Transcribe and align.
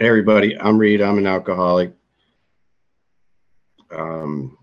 Hey 0.00 0.08
everybody, 0.08 0.58
I'm 0.58 0.78
Reed. 0.78 1.02
I'm 1.02 1.18
an 1.18 1.26
alcoholic. 1.26 1.92
Um, 3.94 4.56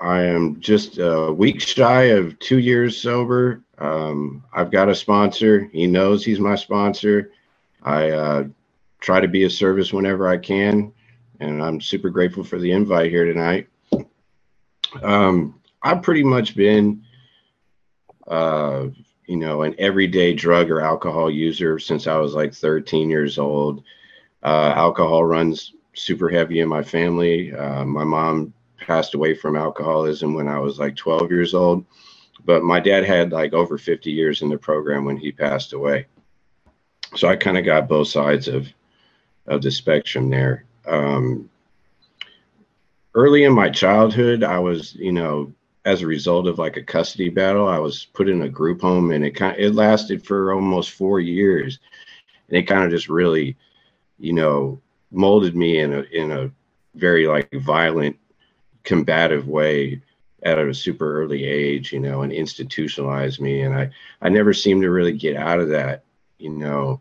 I 0.00 0.22
am 0.22 0.60
just 0.60 0.98
a 0.98 1.32
week 1.32 1.60
shy 1.60 2.02
of 2.04 2.38
two 2.38 2.60
years 2.60 2.96
sober. 2.96 3.64
Um, 3.78 4.44
I've 4.52 4.70
got 4.70 4.88
a 4.88 4.94
sponsor. 4.94 5.68
He 5.72 5.88
knows 5.88 6.24
he's 6.24 6.38
my 6.38 6.54
sponsor. 6.54 7.32
I 7.82 8.10
uh, 8.10 8.44
try 9.00 9.18
to 9.18 9.26
be 9.26 9.42
of 9.42 9.50
service 9.50 9.92
whenever 9.92 10.28
I 10.28 10.36
can, 10.36 10.92
and 11.40 11.60
I'm 11.60 11.80
super 11.80 12.08
grateful 12.08 12.44
for 12.44 12.60
the 12.60 12.70
invite 12.70 13.10
here 13.10 13.24
tonight. 13.24 13.66
Um, 15.02 15.60
I've 15.82 16.02
pretty 16.02 16.22
much 16.22 16.54
been, 16.54 17.02
uh, 18.28 18.86
you 19.26 19.36
know, 19.36 19.62
an 19.62 19.74
everyday 19.78 20.32
drug 20.32 20.70
or 20.70 20.80
alcohol 20.80 21.28
user 21.28 21.80
since 21.80 22.06
I 22.06 22.18
was 22.18 22.36
like 22.36 22.54
13 22.54 23.10
years 23.10 23.36
old. 23.36 23.82
Uh, 24.42 24.72
alcohol 24.76 25.24
runs 25.24 25.74
super 25.94 26.28
heavy 26.28 26.60
in 26.60 26.68
my 26.68 26.82
family. 26.82 27.52
Uh, 27.54 27.84
my 27.84 28.04
mom 28.04 28.52
passed 28.78 29.14
away 29.14 29.34
from 29.34 29.56
alcoholism 29.56 30.34
when 30.34 30.48
I 30.48 30.58
was 30.58 30.78
like 30.78 30.96
12 30.96 31.30
years 31.30 31.54
old, 31.54 31.84
but 32.44 32.62
my 32.62 32.80
dad 32.80 33.04
had 33.04 33.32
like 33.32 33.52
over 33.52 33.76
50 33.76 34.10
years 34.10 34.42
in 34.42 34.48
the 34.48 34.58
program 34.58 35.04
when 35.04 35.16
he 35.16 35.32
passed 35.32 35.72
away. 35.72 36.06
So 37.16 37.28
I 37.28 37.36
kind 37.36 37.58
of 37.58 37.64
got 37.64 37.88
both 37.88 38.08
sides 38.08 38.48
of 38.48 38.68
of 39.46 39.62
the 39.62 39.70
spectrum 39.70 40.28
there. 40.28 40.64
Um, 40.86 41.48
early 43.14 43.44
in 43.44 43.52
my 43.52 43.70
childhood, 43.70 44.44
I 44.44 44.58
was, 44.58 44.94
you 44.94 45.12
know, 45.12 45.52
as 45.84 46.02
a 46.02 46.06
result 46.06 46.46
of 46.46 46.58
like 46.58 46.76
a 46.76 46.82
custody 46.82 47.30
battle, 47.30 47.66
I 47.66 47.78
was 47.78 48.04
put 48.12 48.28
in 48.28 48.42
a 48.42 48.48
group 48.48 48.82
home, 48.82 49.10
and 49.10 49.24
it 49.24 49.30
kind 49.32 49.54
of, 49.54 49.60
it 49.60 49.74
lasted 49.74 50.24
for 50.24 50.52
almost 50.52 50.90
four 50.90 51.18
years, 51.18 51.78
and 52.48 52.58
it 52.58 52.64
kind 52.64 52.84
of 52.84 52.90
just 52.90 53.08
really 53.08 53.56
you 54.18 54.32
know, 54.32 54.80
molded 55.10 55.56
me 55.56 55.78
in 55.78 55.92
a 55.92 56.00
in 56.12 56.30
a 56.30 56.50
very 56.94 57.26
like 57.26 57.50
violent, 57.52 58.16
combative 58.84 59.46
way 59.48 60.02
at 60.42 60.58
a 60.58 60.72
super 60.72 61.20
early 61.20 61.44
age, 61.44 61.92
you 61.92 62.00
know, 62.00 62.22
and 62.22 62.32
institutionalized 62.32 63.40
me. 63.40 63.62
And 63.62 63.74
I 63.74 63.90
I 64.20 64.28
never 64.28 64.52
seemed 64.52 64.82
to 64.82 64.90
really 64.90 65.12
get 65.12 65.36
out 65.36 65.60
of 65.60 65.68
that, 65.70 66.04
you 66.38 66.50
know, 66.50 67.00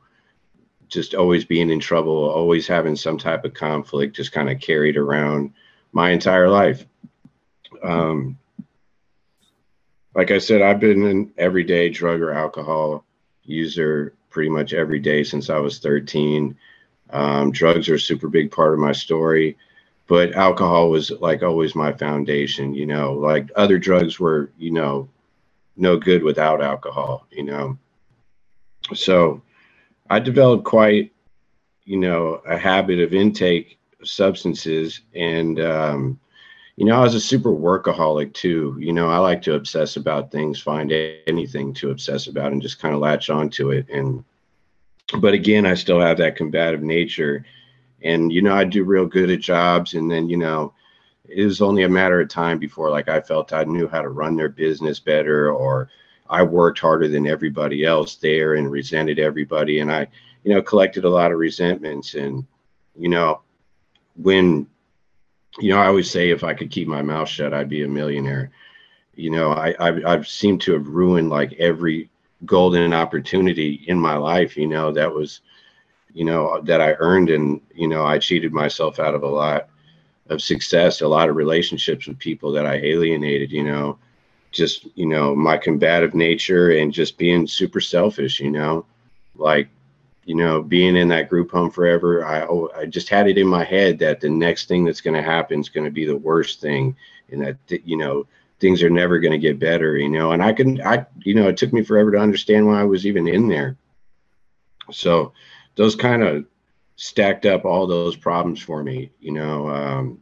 just 0.87 1.13
always 1.15 1.45
being 1.45 1.69
in 1.69 1.79
trouble, 1.79 2.29
always 2.29 2.67
having 2.67 2.95
some 2.95 3.17
type 3.17 3.45
of 3.45 3.53
conflict, 3.53 4.15
just 4.15 4.31
kind 4.31 4.49
of 4.49 4.59
carried 4.59 4.97
around 4.97 5.53
my 5.91 6.11
entire 6.11 6.49
life. 6.49 6.85
Um, 7.83 8.37
like 10.15 10.31
I 10.31 10.39
said, 10.39 10.61
I've 10.61 10.79
been 10.79 11.05
an 11.05 11.31
everyday 11.37 11.89
drug 11.89 12.21
or 12.21 12.31
alcohol 12.31 13.05
user 13.43 14.13
pretty 14.29 14.49
much 14.49 14.73
every 14.73 14.99
day 14.99 15.23
since 15.23 15.49
I 15.49 15.59
was 15.59 15.79
13. 15.79 16.57
Um, 17.11 17.51
drugs 17.51 17.89
are 17.89 17.95
a 17.95 17.99
super 17.99 18.27
big 18.27 18.51
part 18.51 18.73
of 18.73 18.79
my 18.79 18.91
story, 18.91 19.57
but 20.07 20.33
alcohol 20.33 20.89
was 20.89 21.11
like 21.11 21.43
always 21.43 21.75
my 21.75 21.91
foundation. 21.93 22.73
You 22.73 22.85
know, 22.85 23.13
like 23.13 23.49
other 23.55 23.77
drugs 23.77 24.19
were, 24.19 24.51
you 24.57 24.71
know, 24.71 25.09
no 25.75 25.97
good 25.97 26.23
without 26.23 26.61
alcohol. 26.61 27.27
You 27.31 27.43
know, 27.43 27.77
so 28.93 29.41
I 30.09 30.19
developed 30.19 30.65
quite, 30.65 31.11
you 31.85 31.97
know, 31.97 32.41
a 32.47 32.57
habit 32.57 32.99
of 32.99 33.13
intake 33.13 33.79
of 34.01 34.07
substances 34.07 35.01
and. 35.13 35.59
Um, 35.59 36.19
you 36.77 36.85
know, 36.85 36.95
I 36.95 37.01
was 37.01 37.15
a 37.15 37.19
super 37.19 37.49
workaholic 37.49 38.35
too. 38.35 38.77
You 38.79 38.93
know, 38.93 39.09
I 39.09 39.17
like 39.17 39.41
to 39.41 39.55
obsess 39.55 39.95
about 39.95 40.31
things, 40.31 40.59
find 40.59 40.91
anything 41.25 41.73
to 41.73 41.89
obsess 41.89 42.27
about, 42.27 42.51
and 42.51 42.61
just 42.61 42.79
kind 42.79 42.93
of 42.93 43.01
latch 43.01 43.31
onto 43.31 43.71
it. 43.71 43.89
And 43.89 44.23
but 45.19 45.33
again, 45.33 45.65
I 45.65 45.73
still 45.73 45.99
have 45.99 46.17
that 46.17 46.35
combative 46.35 46.81
nature. 46.81 47.45
And, 48.03 48.31
you 48.31 48.41
know, 48.41 48.53
I 48.53 48.63
do 48.63 48.83
real 48.83 49.05
good 49.05 49.31
at 49.31 49.39
jobs. 49.39 49.93
And 49.93 50.11
then, 50.11 50.29
you 50.29 50.37
know, 50.37 50.73
it 51.27 51.45
was 51.45 51.61
only 51.61 51.83
a 51.83 51.89
matter 51.89 52.21
of 52.21 52.29
time 52.29 52.59
before 52.59 52.89
like 52.89 53.09
I 53.09 53.21
felt 53.21 53.53
I 53.53 53.63
knew 53.63 53.87
how 53.87 54.01
to 54.01 54.09
run 54.09 54.35
their 54.35 54.49
business 54.49 54.99
better 54.99 55.51
or 55.51 55.89
I 56.29 56.43
worked 56.43 56.79
harder 56.79 57.07
than 57.07 57.27
everybody 57.27 57.85
else 57.85 58.15
there 58.15 58.55
and 58.55 58.69
resented 58.69 59.19
everybody. 59.19 59.79
And 59.79 59.91
I, 59.91 60.07
you 60.43 60.53
know, 60.53 60.61
collected 60.61 61.05
a 61.05 61.09
lot 61.09 61.31
of 61.31 61.39
resentments. 61.39 62.13
And, 62.15 62.45
you 62.97 63.09
know, 63.09 63.41
when, 64.15 64.67
you 65.59 65.69
know, 65.69 65.79
I 65.79 65.87
always 65.87 66.11
say 66.11 66.29
if 66.29 66.43
I 66.43 66.53
could 66.53 66.69
keep 66.69 66.87
my 66.87 67.01
mouth 67.01 67.29
shut, 67.29 67.53
I'd 67.53 67.69
be 67.69 67.83
a 67.83 67.87
millionaire. 67.87 68.51
You 69.15 69.31
know, 69.31 69.51
I, 69.51 69.73
I've, 69.79 70.05
I've 70.05 70.27
seemed 70.27 70.61
to 70.61 70.73
have 70.73 70.87
ruined 70.87 71.29
like 71.29 71.53
every 71.53 72.09
golden 72.45 72.93
opportunity 72.93 73.83
in 73.87 73.99
my 73.99 74.15
life, 74.15 74.57
you 74.57 74.67
know, 74.67 74.91
that 74.91 75.13
was, 75.13 75.41
you 76.13 76.25
know, 76.25 76.61
that 76.61 76.81
I 76.81 76.93
earned. 76.99 77.29
And, 77.29 77.61
you 77.73 77.87
know, 77.87 78.05
I 78.05 78.19
cheated 78.19 78.53
myself 78.53 78.99
out 78.99 79.15
of 79.15 79.23
a 79.23 79.27
lot 79.27 79.69
of 80.29 80.41
success, 80.41 81.01
a 81.01 81.07
lot 81.07 81.29
of 81.29 81.35
relationships 81.35 82.07
with 82.07 82.19
people 82.19 82.51
that 82.51 82.65
I 82.65 82.75
alienated, 82.75 83.51
you 83.51 83.63
know, 83.63 83.97
just, 84.51 84.87
you 84.95 85.05
know, 85.05 85.35
my 85.35 85.57
combative 85.57 86.13
nature 86.13 86.71
and 86.71 86.93
just 86.93 87.17
being 87.17 87.47
super 87.47 87.81
selfish, 87.81 88.39
you 88.39 88.51
know, 88.51 88.85
like, 89.35 89.67
you 90.25 90.35
know, 90.35 90.61
being 90.61 90.97
in 90.97 91.07
that 91.07 91.29
group 91.29 91.51
home 91.51 91.71
forever, 91.71 92.25
I, 92.25 92.45
I 92.81 92.85
just 92.85 93.07
had 93.07 93.29
it 93.29 93.37
in 93.37 93.47
my 93.47 93.63
head 93.63 93.97
that 93.99 94.19
the 94.19 94.29
next 94.29 94.67
thing 94.67 94.83
that's 94.83 94.99
going 95.01 95.15
to 95.15 95.21
happen 95.21 95.59
is 95.61 95.69
going 95.69 95.85
to 95.85 95.91
be 95.91 96.05
the 96.05 96.17
worst 96.17 96.59
thing. 96.59 96.95
And 97.31 97.41
that, 97.41 97.57
you 97.85 97.95
know, 97.95 98.27
things 98.59 98.81
are 98.83 98.89
never 98.89 99.19
going 99.19 99.33
to 99.33 99.37
get 99.37 99.59
better, 99.59 99.97
you 99.97 100.09
know. 100.09 100.31
And 100.31 100.41
I 100.41 100.53
can, 100.53 100.81
I, 100.81 101.05
you 101.19 101.35
know, 101.35 101.47
it 101.47 101.57
took 101.57 101.73
me 101.73 101.83
forever 101.83 102.11
to 102.11 102.17
understand 102.17 102.65
why 102.65 102.81
I 102.81 102.85
was 102.85 103.05
even 103.05 103.27
in 103.27 103.47
there. 103.47 103.77
So 104.91 105.33
those 105.75 105.95
kind 105.95 106.23
of 106.23 106.45
stacked 106.95 107.45
up 107.45 107.65
all 107.65 107.87
those 107.87 108.15
problems 108.15 108.61
for 108.61 108.83
me, 108.83 109.11
you 109.19 109.31
know. 109.31 109.69
Um, 109.69 110.19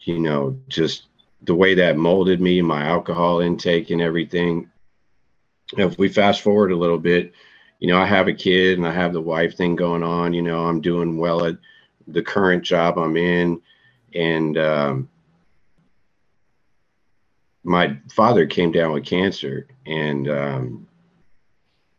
you 0.00 0.20
know, 0.20 0.58
just 0.68 1.06
the 1.42 1.54
way 1.54 1.74
that 1.74 1.98
molded 1.98 2.40
me, 2.40 2.62
my 2.62 2.84
alcohol 2.84 3.40
intake 3.40 3.90
and 3.90 4.00
everything. 4.00 4.70
If 5.76 5.98
we 5.98 6.08
fast 6.08 6.42
forward 6.42 6.70
a 6.70 6.76
little 6.76 6.98
bit, 6.98 7.32
you 7.80 7.88
know, 7.88 7.98
I 7.98 8.06
have 8.06 8.28
a 8.28 8.32
kid 8.32 8.78
and 8.78 8.86
I 8.86 8.92
have 8.92 9.12
the 9.12 9.20
wife 9.20 9.56
thing 9.56 9.74
going 9.74 10.04
on. 10.04 10.32
You 10.32 10.42
know, 10.42 10.64
I'm 10.64 10.80
doing 10.80 11.18
well 11.18 11.44
at 11.44 11.58
the 12.06 12.22
current 12.22 12.62
job 12.62 12.98
I'm 12.98 13.16
in, 13.16 13.60
and 14.14 14.56
um, 14.56 15.08
my 17.66 17.98
father 18.08 18.46
came 18.46 18.70
down 18.70 18.92
with 18.92 19.04
cancer 19.04 19.66
and 19.86 20.30
um, 20.30 20.86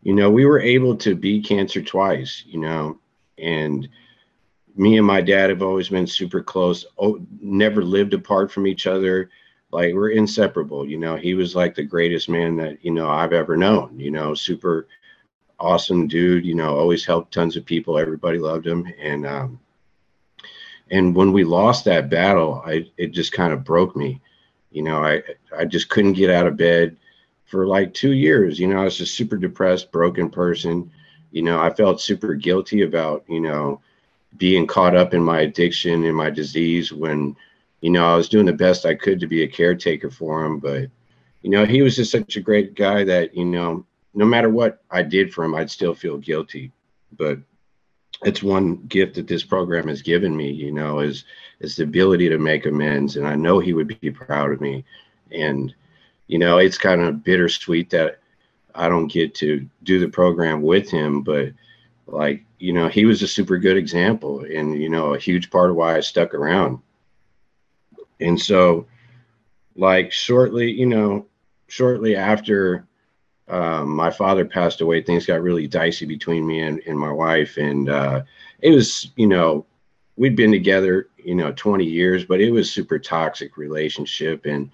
you 0.01 0.15
know 0.15 0.31
we 0.31 0.45
were 0.45 0.61
able 0.61 0.95
to 0.95 1.13
beat 1.13 1.45
cancer 1.45 1.81
twice 1.81 2.43
you 2.47 2.57
know 2.57 2.97
and 3.37 3.89
me 4.77 4.97
and 4.97 5.05
my 5.05 5.19
dad 5.19 5.49
have 5.49 5.61
always 5.61 5.89
been 5.89 6.07
super 6.07 6.41
close 6.41 6.85
oh, 6.97 7.19
never 7.41 7.83
lived 7.83 8.13
apart 8.13 8.51
from 8.51 8.65
each 8.65 8.87
other. 8.87 9.29
Like 9.71 9.93
we're 9.93 10.11
inseparable 10.11 10.87
you 10.87 10.97
know 10.97 11.17
he 11.17 11.33
was 11.33 11.53
like 11.53 11.75
the 11.75 11.83
greatest 11.83 12.29
man 12.29 12.55
that 12.55 12.77
you 12.85 12.91
know 12.91 13.09
i've 13.09 13.33
ever 13.33 13.57
known 13.57 13.99
you 13.99 14.11
know 14.11 14.33
super 14.33 14.87
awesome 15.59 16.07
dude 16.07 16.45
you 16.45 16.55
know 16.55 16.77
always 16.77 17.03
helped 17.03 17.33
tons 17.33 17.57
of 17.57 17.65
people 17.65 17.97
everybody 17.97 18.39
loved 18.39 18.65
him. 18.65 18.87
And 18.97 19.27
um 19.27 19.59
and 20.89 21.13
when 21.13 21.33
we 21.33 21.43
lost 21.43 21.83
that 21.83 22.09
battle 22.09 22.63
i 22.65 22.89
it 22.95 23.07
just 23.07 23.33
kind 23.33 23.51
of 23.51 23.65
broke 23.65 23.93
me 23.93 24.21
you 24.71 24.83
know, 24.83 25.03
I 25.03 25.21
I 25.55 25.65
just 25.65 25.89
couldn't 25.89 26.13
get 26.13 26.29
out 26.29 26.47
of 26.47 26.57
bed 26.57 26.97
for 27.45 27.65
like 27.65 27.93
two 27.93 28.13
years. 28.13 28.59
You 28.59 28.67
know, 28.67 28.81
I 28.81 28.85
was 28.85 28.99
a 28.99 29.05
super 29.05 29.37
depressed, 29.37 29.91
broken 29.91 30.29
person. 30.29 30.91
You 31.31 31.43
know, 31.43 31.59
I 31.59 31.73
felt 31.73 32.01
super 32.01 32.33
guilty 32.33 32.83
about, 32.83 33.23
you 33.27 33.39
know, 33.39 33.81
being 34.37 34.67
caught 34.67 34.95
up 34.95 35.13
in 35.13 35.23
my 35.23 35.41
addiction 35.41 36.03
and 36.03 36.15
my 36.15 36.29
disease 36.29 36.91
when, 36.91 37.35
you 37.81 37.89
know, 37.89 38.05
I 38.05 38.15
was 38.15 38.29
doing 38.29 38.45
the 38.45 38.53
best 38.53 38.85
I 38.85 38.95
could 38.95 39.19
to 39.19 39.27
be 39.27 39.43
a 39.43 39.47
caretaker 39.47 40.09
for 40.09 40.45
him. 40.45 40.59
But, 40.59 40.89
you 41.41 41.49
know, 41.49 41.65
he 41.65 41.81
was 41.81 41.95
just 41.95 42.11
such 42.11 42.35
a 42.35 42.41
great 42.41 42.75
guy 42.75 43.03
that, 43.05 43.35
you 43.35 43.45
know, 43.45 43.85
no 44.13 44.25
matter 44.25 44.49
what 44.49 44.81
I 44.91 45.03
did 45.03 45.33
for 45.33 45.43
him, 45.43 45.55
I'd 45.55 45.71
still 45.71 45.93
feel 45.93 46.17
guilty. 46.17 46.71
But 47.17 47.39
it's 48.23 48.41
one 48.41 48.77
gift 48.87 49.15
that 49.15 49.27
this 49.27 49.43
program 49.43 49.87
has 49.87 50.01
given 50.01 50.35
me, 50.35 50.49
you 50.51 50.71
know, 50.71 50.99
is 50.99 51.23
is 51.59 51.75
the 51.75 51.83
ability 51.83 52.29
to 52.29 52.37
make 52.37 52.65
amends. 52.65 53.15
And 53.15 53.27
I 53.27 53.35
know 53.35 53.59
he 53.59 53.73
would 53.73 53.99
be 53.99 54.11
proud 54.11 54.51
of 54.51 54.61
me. 54.61 54.85
And, 55.31 55.73
you 56.27 56.37
know, 56.37 56.57
it's 56.57 56.77
kind 56.77 57.01
of 57.01 57.23
bittersweet 57.23 57.89
that 57.91 58.19
I 58.75 58.89
don't 58.89 59.11
get 59.11 59.33
to 59.35 59.67
do 59.83 59.99
the 59.99 60.07
program 60.07 60.61
with 60.61 60.89
him, 60.89 61.21
but 61.21 61.51
like, 62.05 62.45
you 62.59 62.73
know, 62.73 62.87
he 62.87 63.05
was 63.05 63.21
a 63.21 63.27
super 63.27 63.57
good 63.57 63.77
example 63.77 64.41
and, 64.41 64.79
you 64.79 64.89
know, 64.89 65.13
a 65.13 65.19
huge 65.19 65.49
part 65.49 65.71
of 65.71 65.75
why 65.75 65.97
I 65.97 65.99
stuck 65.99 66.33
around. 66.33 66.79
And 68.19 68.39
so, 68.39 68.87
like, 69.75 70.11
shortly, 70.11 70.71
you 70.71 70.85
know, 70.85 71.27
shortly 71.67 72.15
after 72.15 72.86
um, 73.49 73.89
my 73.89 74.11
father 74.11 74.45
passed 74.45 74.81
away, 74.81 75.01
things 75.01 75.25
got 75.25 75.41
really 75.41 75.67
dicey 75.67 76.05
between 76.05 76.45
me 76.45 76.61
and, 76.61 76.81
and 76.85 76.99
my 76.99 77.11
wife. 77.11 77.57
And 77.57 77.89
uh, 77.89 78.23
it 78.59 78.71
was, 78.71 79.11
you 79.15 79.27
know, 79.27 79.65
we'd 80.17 80.35
been 80.35 80.51
together, 80.51 81.09
you 81.17 81.35
know, 81.35 81.53
20 81.53 81.85
years, 81.85 82.25
but 82.25 82.41
it 82.41 82.51
was 82.51 82.71
super 82.71 82.99
toxic 82.99 83.55
relationship. 83.55 84.45
And 84.45 84.69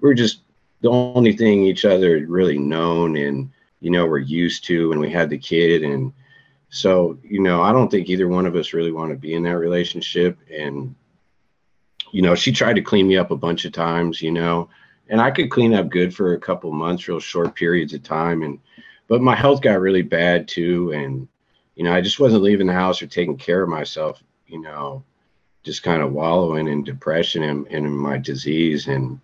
we 0.00 0.10
are 0.10 0.14
just 0.14 0.40
the 0.80 0.90
only 0.90 1.36
thing 1.36 1.64
each 1.64 1.84
other 1.84 2.18
had 2.18 2.28
really 2.28 2.58
known 2.58 3.16
and, 3.16 3.50
you 3.80 3.90
know, 3.90 4.06
we're 4.06 4.18
used 4.18 4.64
to. 4.64 4.92
And 4.92 5.00
we 5.00 5.10
had 5.10 5.28
the 5.28 5.38
kid 5.38 5.82
and, 5.82 6.12
So, 6.70 7.18
you 7.22 7.40
know, 7.40 7.62
I 7.62 7.72
don't 7.72 7.90
think 7.90 8.08
either 8.08 8.26
one 8.26 8.46
of 8.46 8.56
us 8.56 8.72
really 8.72 8.92
want 8.92 9.10
to 9.10 9.16
be 9.16 9.34
in 9.34 9.42
that 9.44 9.58
relationship. 9.58 10.38
And, 10.50 10.94
you 12.10 12.22
know, 12.22 12.34
she 12.34 12.52
tried 12.52 12.74
to 12.74 12.82
clean 12.82 13.06
me 13.06 13.16
up 13.16 13.30
a 13.30 13.36
bunch 13.36 13.64
of 13.64 13.72
times, 13.72 14.22
you 14.22 14.32
know, 14.32 14.68
and 15.08 15.20
I 15.20 15.30
could 15.30 15.50
clean 15.50 15.74
up 15.74 15.90
good 15.90 16.14
for 16.14 16.34
a 16.34 16.40
couple 16.40 16.72
months, 16.72 17.08
real 17.08 17.20
short 17.20 17.54
periods 17.54 17.92
of 17.92 18.02
time. 18.02 18.42
And, 18.42 18.58
but 19.06 19.20
my 19.20 19.34
health 19.34 19.60
got 19.60 19.80
really 19.80 20.02
bad 20.02 20.48
too. 20.48 20.92
And, 20.92 21.28
you 21.74 21.84
know, 21.84 21.92
I 21.92 22.00
just 22.00 22.20
wasn't 22.20 22.42
leaving 22.42 22.66
the 22.66 22.72
house 22.72 23.02
or 23.02 23.06
taking 23.06 23.36
care 23.36 23.62
of 23.62 23.68
myself, 23.68 24.22
you 24.46 24.60
know, 24.60 25.04
just 25.62 25.82
kind 25.82 26.02
of 26.02 26.12
wallowing 26.12 26.68
in 26.68 26.84
depression 26.84 27.42
and, 27.42 27.66
and 27.66 27.86
in 27.86 27.92
my 27.96 28.18
disease. 28.18 28.88
And, 28.88 29.20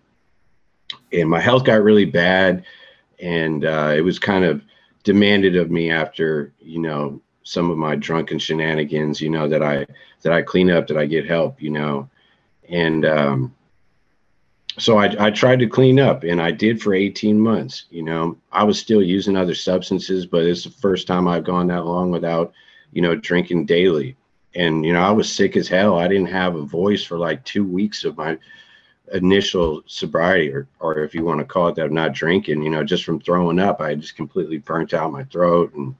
and 1.11 1.29
my 1.29 1.39
health 1.39 1.63
got 1.63 1.83
really 1.83 2.05
bad. 2.05 2.63
And 3.19 3.65
uh, 3.65 3.93
it 3.95 4.01
was 4.01 4.19
kind 4.19 4.45
of 4.45 4.61
demanded 5.03 5.55
of 5.55 5.71
me 5.71 5.91
after, 5.91 6.53
you 6.59 6.79
know, 6.79 7.21
some 7.43 7.71
of 7.71 7.77
my 7.77 7.95
drunken 7.95 8.37
shenanigans, 8.37 9.19
you 9.19 9.29
know, 9.29 9.47
that 9.47 9.63
I, 9.63 9.87
that 10.21 10.31
I 10.31 10.43
clean 10.43 10.69
up, 10.69 10.85
that 10.87 10.97
I 10.97 11.07
get 11.07 11.25
help, 11.25 11.59
you 11.59 11.71
know, 11.71 12.07
and, 12.69 13.03
um, 13.05 13.55
so 14.77 14.97
I, 14.97 15.27
I 15.27 15.31
tried 15.31 15.59
to 15.59 15.67
clean 15.67 15.99
up 15.99 16.23
and 16.23 16.41
I 16.41 16.51
did 16.51 16.81
for 16.81 16.93
18 16.93 17.39
months. 17.39 17.85
You 17.89 18.03
know, 18.03 18.37
I 18.51 18.63
was 18.63 18.79
still 18.79 19.01
using 19.01 19.35
other 19.35 19.55
substances, 19.55 20.25
but 20.25 20.45
it's 20.45 20.63
the 20.63 20.69
first 20.69 21.07
time 21.07 21.27
I've 21.27 21.43
gone 21.43 21.67
that 21.67 21.85
long 21.85 22.11
without, 22.11 22.53
you 22.91 23.01
know, 23.01 23.15
drinking 23.15 23.65
daily. 23.65 24.15
And, 24.55 24.85
you 24.85 24.93
know, 24.93 25.01
I 25.01 25.11
was 25.11 25.31
sick 25.31 25.55
as 25.55 25.67
hell. 25.67 25.97
I 25.97 26.07
didn't 26.07 26.27
have 26.27 26.55
a 26.55 26.61
voice 26.61 27.03
for 27.03 27.17
like 27.17 27.43
two 27.43 27.65
weeks 27.65 28.03
of 28.03 28.17
my 28.17 28.37
initial 29.13 29.81
sobriety, 29.87 30.51
or, 30.51 30.67
or 30.79 30.99
if 30.99 31.13
you 31.13 31.25
want 31.25 31.39
to 31.39 31.45
call 31.45 31.67
it 31.67 31.75
that, 31.75 31.91
not 31.91 32.13
drinking, 32.13 32.63
you 32.63 32.69
know, 32.69 32.83
just 32.83 33.03
from 33.03 33.19
throwing 33.19 33.59
up. 33.59 33.81
I 33.81 33.95
just 33.95 34.15
completely 34.15 34.57
burnt 34.57 34.93
out 34.93 35.11
my 35.11 35.23
throat 35.25 35.73
and 35.73 35.95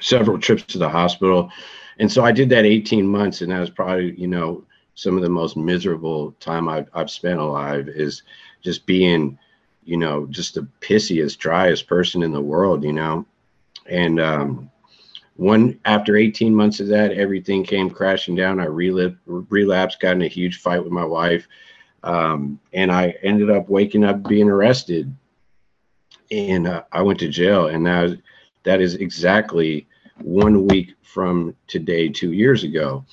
several 0.00 0.38
trips 0.38 0.64
to 0.64 0.78
the 0.78 0.88
hospital. 0.88 1.50
And 1.98 2.10
so 2.10 2.24
I 2.24 2.32
did 2.32 2.48
that 2.50 2.64
18 2.64 3.06
months, 3.06 3.40
and 3.40 3.52
that 3.52 3.60
was 3.60 3.70
probably, 3.70 4.18
you 4.18 4.26
know, 4.26 4.64
some 4.94 5.16
of 5.16 5.22
the 5.22 5.28
most 5.28 5.56
miserable 5.56 6.32
time 6.40 6.68
I've, 6.68 6.88
I've 6.94 7.10
spent 7.10 7.40
alive 7.40 7.88
is 7.88 8.22
just 8.62 8.86
being, 8.86 9.38
you 9.84 9.96
know, 9.96 10.26
just 10.26 10.54
the 10.54 10.68
pissiest, 10.80 11.38
driest 11.38 11.86
person 11.86 12.22
in 12.22 12.32
the 12.32 12.40
world, 12.40 12.84
you 12.84 12.92
know. 12.92 13.26
And 13.86 14.20
um, 14.20 14.70
one 15.36 15.78
after 15.84 16.16
18 16.16 16.54
months 16.54 16.80
of 16.80 16.88
that, 16.88 17.12
everything 17.12 17.64
came 17.64 17.90
crashing 17.90 18.36
down. 18.36 18.60
I 18.60 18.66
relapsed, 18.66 19.18
relapsed 19.26 20.00
got 20.00 20.16
in 20.16 20.22
a 20.22 20.28
huge 20.28 20.60
fight 20.60 20.82
with 20.82 20.92
my 20.92 21.04
wife, 21.04 21.46
um, 22.04 22.60
and 22.72 22.92
I 22.92 23.14
ended 23.22 23.50
up 23.50 23.68
waking 23.68 24.04
up 24.04 24.26
being 24.28 24.48
arrested. 24.48 25.14
And 26.30 26.66
uh, 26.66 26.84
I 26.92 27.02
went 27.02 27.18
to 27.20 27.28
jail, 27.28 27.66
and 27.66 27.84
that 27.86 28.18
that 28.62 28.80
is 28.80 28.94
exactly 28.94 29.86
one 30.22 30.66
week 30.68 30.94
from 31.02 31.54
today, 31.66 32.08
two 32.08 32.32
years 32.32 32.64
ago 32.64 33.04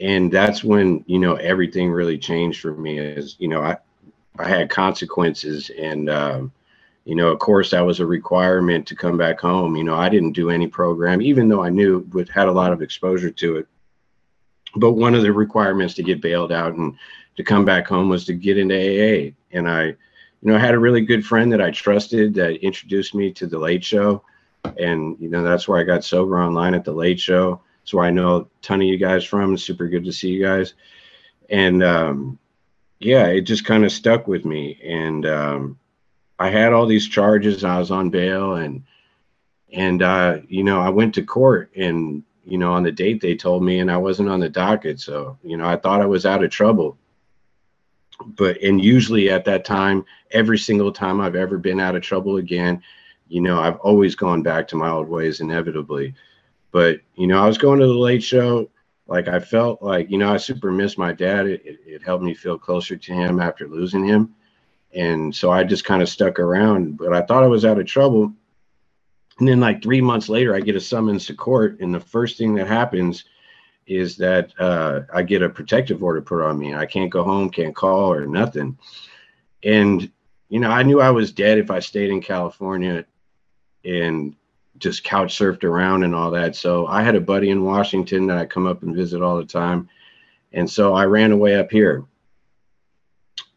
and 0.00 0.32
that's 0.32 0.64
when 0.64 1.04
you 1.06 1.18
know 1.18 1.34
everything 1.34 1.90
really 1.90 2.18
changed 2.18 2.60
for 2.60 2.72
me 2.72 2.98
is 2.98 3.36
you 3.38 3.48
know 3.48 3.62
i 3.62 3.76
i 4.38 4.48
had 4.48 4.70
consequences 4.70 5.70
and 5.78 6.08
um, 6.08 6.52
you 7.04 7.14
know 7.14 7.28
of 7.28 7.38
course 7.38 7.70
that 7.70 7.84
was 7.84 8.00
a 8.00 8.06
requirement 8.06 8.86
to 8.86 8.96
come 8.96 9.16
back 9.16 9.40
home. 9.40 9.76
You 9.76 9.84
know 9.84 9.94
i 9.94 10.08
didn't 10.08 10.32
do 10.32 10.50
any 10.50 10.66
program 10.66 11.22
even 11.22 11.48
though 11.48 11.62
i 11.62 11.68
knew 11.68 12.00
but 12.00 12.28
had 12.28 12.48
a 12.48 12.52
lot 12.52 12.72
of 12.72 12.82
exposure 12.82 13.30
to 13.30 13.56
it. 13.58 13.68
But 14.76 14.92
one 14.92 15.14
of 15.14 15.22
the 15.22 15.32
requirements 15.32 15.94
to 15.94 16.02
get 16.02 16.22
bailed 16.22 16.52
out 16.52 16.74
and 16.74 16.96
to 17.36 17.44
come 17.44 17.64
back 17.64 17.86
home 17.86 18.08
was 18.08 18.24
to 18.24 18.32
get 18.32 18.58
into 18.58 18.74
aa 18.74 19.32
and 19.52 19.68
i 19.68 19.84
you 19.84 19.96
know 20.42 20.56
i 20.56 20.58
had 20.58 20.74
a 20.74 20.78
really 20.78 21.02
good 21.02 21.24
friend 21.26 21.52
that 21.52 21.60
i 21.60 21.70
trusted 21.70 22.34
that 22.34 22.64
introduced 22.64 23.14
me 23.14 23.30
to 23.32 23.46
the 23.46 23.58
late 23.58 23.84
show. 23.84 24.22
And 24.78 25.16
you 25.18 25.28
know 25.28 25.42
that's 25.42 25.66
where 25.68 25.80
i 25.80 25.84
got 25.84 26.04
sober 26.04 26.42
online 26.42 26.74
at 26.74 26.84
the 26.84 26.92
late 26.92 27.20
show 27.20 27.60
where 27.92 28.04
I 28.04 28.10
know 28.10 28.36
a 28.36 28.46
ton 28.62 28.80
of 28.80 28.86
you 28.86 28.96
guys 28.96 29.24
from. 29.24 29.54
It's 29.54 29.62
super 29.62 29.88
good 29.88 30.04
to 30.04 30.12
see 30.12 30.28
you 30.28 30.44
guys. 30.44 30.74
And 31.48 31.82
um, 31.82 32.38
yeah, 33.00 33.26
it 33.26 33.42
just 33.42 33.64
kind 33.64 33.84
of 33.84 33.92
stuck 33.92 34.28
with 34.28 34.44
me. 34.44 34.78
And 34.84 35.26
um, 35.26 35.78
I 36.38 36.48
had 36.48 36.72
all 36.72 36.86
these 36.86 37.08
charges. 37.08 37.64
I 37.64 37.78
was 37.78 37.90
on 37.90 38.10
bail, 38.10 38.54
and 38.54 38.84
and 39.72 40.02
uh, 40.02 40.38
you 40.48 40.64
know, 40.64 40.80
I 40.80 40.88
went 40.88 41.14
to 41.14 41.22
court, 41.22 41.70
and 41.76 42.22
you 42.44 42.58
know, 42.58 42.72
on 42.72 42.82
the 42.82 42.92
date 42.92 43.20
they 43.20 43.34
told 43.34 43.62
me, 43.62 43.80
and 43.80 43.90
I 43.90 43.96
wasn't 43.96 44.28
on 44.28 44.40
the 44.40 44.48
docket, 44.48 45.00
so 45.00 45.38
you 45.42 45.56
know, 45.56 45.66
I 45.66 45.76
thought 45.76 46.00
I 46.00 46.06
was 46.06 46.26
out 46.26 46.42
of 46.44 46.50
trouble. 46.50 46.96
But 48.24 48.62
and 48.62 48.82
usually 48.82 49.30
at 49.30 49.44
that 49.46 49.64
time, 49.64 50.04
every 50.30 50.58
single 50.58 50.92
time 50.92 51.20
I've 51.20 51.36
ever 51.36 51.58
been 51.58 51.80
out 51.80 51.96
of 51.96 52.02
trouble 52.02 52.36
again, 52.36 52.82
you 53.28 53.40
know, 53.40 53.60
I've 53.60 53.76
always 53.76 54.14
gone 54.14 54.42
back 54.42 54.68
to 54.68 54.76
my 54.76 54.90
old 54.90 55.08
ways 55.08 55.40
inevitably. 55.40 56.14
But 56.72 57.00
you 57.14 57.26
know, 57.26 57.42
I 57.42 57.46
was 57.46 57.58
going 57.58 57.80
to 57.80 57.86
the 57.86 57.92
late 57.92 58.22
show. 58.22 58.70
Like 59.06 59.28
I 59.28 59.40
felt 59.40 59.82
like 59.82 60.10
you 60.10 60.18
know 60.18 60.32
I 60.32 60.36
super 60.36 60.70
missed 60.70 60.98
my 60.98 61.12
dad. 61.12 61.46
It, 61.46 61.62
it, 61.64 61.78
it 61.86 62.02
helped 62.02 62.24
me 62.24 62.34
feel 62.34 62.58
closer 62.58 62.96
to 62.96 63.12
him 63.12 63.40
after 63.40 63.68
losing 63.68 64.04
him, 64.04 64.34
and 64.94 65.34
so 65.34 65.50
I 65.50 65.64
just 65.64 65.84
kind 65.84 66.02
of 66.02 66.08
stuck 66.08 66.38
around. 66.38 66.96
But 66.96 67.12
I 67.12 67.22
thought 67.22 67.42
I 67.42 67.48
was 67.48 67.64
out 67.64 67.80
of 67.80 67.86
trouble. 67.86 68.32
And 69.38 69.48
then 69.48 69.58
like 69.58 69.82
three 69.82 70.02
months 70.02 70.28
later, 70.28 70.54
I 70.54 70.60
get 70.60 70.76
a 70.76 70.80
summons 70.80 71.26
to 71.26 71.34
court, 71.34 71.80
and 71.80 71.94
the 71.94 72.00
first 72.00 72.36
thing 72.36 72.54
that 72.56 72.68
happens 72.68 73.24
is 73.86 74.16
that 74.18 74.52
uh, 74.60 75.00
I 75.12 75.22
get 75.22 75.42
a 75.42 75.48
protective 75.48 76.04
order 76.04 76.20
put 76.22 76.42
on 76.42 76.58
me. 76.58 76.74
I 76.74 76.86
can't 76.86 77.10
go 77.10 77.24
home, 77.24 77.50
can't 77.50 77.74
call 77.74 78.12
or 78.12 78.26
nothing. 78.26 78.78
And 79.64 80.10
you 80.48 80.60
know, 80.60 80.70
I 80.70 80.82
knew 80.82 81.00
I 81.00 81.10
was 81.10 81.32
dead 81.32 81.58
if 81.58 81.70
I 81.70 81.80
stayed 81.80 82.10
in 82.10 82.20
California, 82.20 83.04
and 83.84 84.36
just 84.80 85.04
couch 85.04 85.38
surfed 85.38 85.62
around 85.62 86.02
and 86.02 86.14
all 86.14 86.30
that. 86.32 86.56
So 86.56 86.86
I 86.86 87.02
had 87.02 87.14
a 87.14 87.20
buddy 87.20 87.50
in 87.50 87.64
Washington 87.64 88.26
that 88.26 88.38
I 88.38 88.46
come 88.46 88.66
up 88.66 88.82
and 88.82 88.96
visit 88.96 89.22
all 89.22 89.36
the 89.36 89.44
time. 89.44 89.88
And 90.52 90.68
so 90.68 90.94
I 90.94 91.04
ran 91.04 91.32
away 91.32 91.56
up 91.56 91.70
here. 91.70 92.04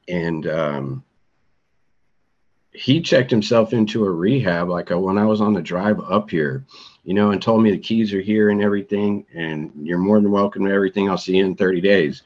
And 0.07 0.45
um, 0.47 1.03
he 2.73 3.01
checked 3.01 3.31
himself 3.31 3.71
into 3.71 4.03
a 4.03 4.11
rehab 4.11 4.69
like 4.69 4.91
a, 4.91 4.95
uh, 4.95 4.99
when 4.99 5.17
I 5.17 5.25
was 5.25 5.39
on 5.39 5.53
the 5.53 5.61
drive 5.61 5.99
up 6.01 6.29
here, 6.29 6.65
you 7.05 7.13
know, 7.13 7.31
and 7.31 7.41
told 7.41 7.63
me 7.63 7.71
the 7.71 7.77
keys 7.77 8.13
are 8.13 8.21
here 8.21 8.49
and 8.49 8.61
everything. 8.61 9.25
And 9.33 9.71
you're 9.81 9.97
more 9.97 10.19
than 10.19 10.29
welcome 10.29 10.65
to 10.65 10.71
everything. 10.71 11.09
I'll 11.09 11.17
see 11.17 11.37
you 11.37 11.45
in 11.45 11.55
30 11.55 11.79
days. 11.79 12.21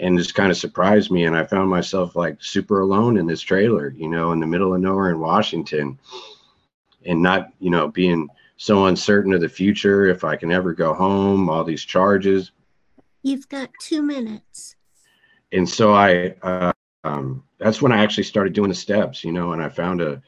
And 0.00 0.18
this 0.18 0.32
kind 0.32 0.50
of 0.50 0.56
surprised 0.56 1.12
me. 1.12 1.24
And 1.24 1.36
I 1.36 1.44
found 1.44 1.70
myself 1.70 2.16
like 2.16 2.42
super 2.42 2.80
alone 2.80 3.16
in 3.16 3.26
this 3.26 3.40
trailer, 3.40 3.90
you 3.90 4.08
know, 4.08 4.32
in 4.32 4.40
the 4.40 4.46
middle 4.46 4.74
of 4.74 4.80
nowhere 4.80 5.10
in 5.10 5.20
Washington 5.20 5.98
and 7.06 7.22
not 7.22 7.52
you 7.58 7.70
know 7.70 7.88
being 7.88 8.28
so 8.56 8.86
uncertain 8.86 9.32
of 9.32 9.40
the 9.40 9.48
future 9.48 10.06
if 10.06 10.24
i 10.24 10.36
can 10.36 10.52
ever 10.52 10.72
go 10.72 10.94
home 10.94 11.48
all 11.48 11.64
these 11.64 11.84
charges 11.84 12.52
you've 13.22 13.48
got 13.48 13.70
two 13.80 14.02
minutes 14.02 14.76
and 15.52 15.68
so 15.68 15.94
i 15.94 16.34
uh, 16.42 16.72
um, 17.04 17.42
that's 17.58 17.82
when 17.82 17.92
i 17.92 18.02
actually 18.02 18.24
started 18.24 18.52
doing 18.52 18.68
the 18.68 18.74
steps 18.74 19.24
you 19.24 19.32
know 19.32 19.52
and 19.52 19.62
i 19.62 19.68
found 19.68 20.00
a 20.00 20.22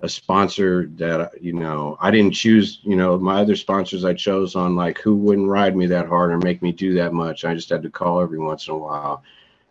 a 0.00 0.08
sponsor 0.08 0.90
that 0.96 1.42
you 1.42 1.52
know 1.52 1.96
I 2.00 2.10
didn't 2.10 2.32
choose. 2.32 2.80
You 2.82 2.96
know, 2.96 3.18
my 3.18 3.40
other 3.40 3.56
sponsors 3.56 4.04
I 4.04 4.12
chose 4.12 4.54
on 4.54 4.76
like 4.76 4.98
who 4.98 5.16
wouldn't 5.16 5.48
ride 5.48 5.76
me 5.76 5.86
that 5.86 6.06
hard 6.06 6.30
or 6.32 6.38
make 6.38 6.60
me 6.62 6.72
do 6.72 6.94
that 6.94 7.14
much. 7.14 7.44
I 7.44 7.54
just 7.54 7.70
had 7.70 7.82
to 7.82 7.90
call 7.90 8.20
every 8.20 8.38
once 8.38 8.68
in 8.68 8.74
a 8.74 8.78
while, 8.78 9.22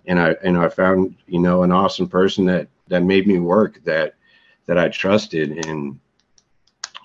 and 0.07 0.19
I 0.19 0.35
and 0.43 0.57
I 0.57 0.69
found 0.69 1.15
you 1.27 1.39
know 1.39 1.63
an 1.63 1.71
awesome 1.71 2.07
person 2.07 2.45
that 2.45 2.67
that 2.87 3.03
made 3.03 3.27
me 3.27 3.39
work 3.39 3.83
that 3.83 4.15
that 4.65 4.79
I 4.79 4.89
trusted, 4.89 5.65
and 5.67 5.99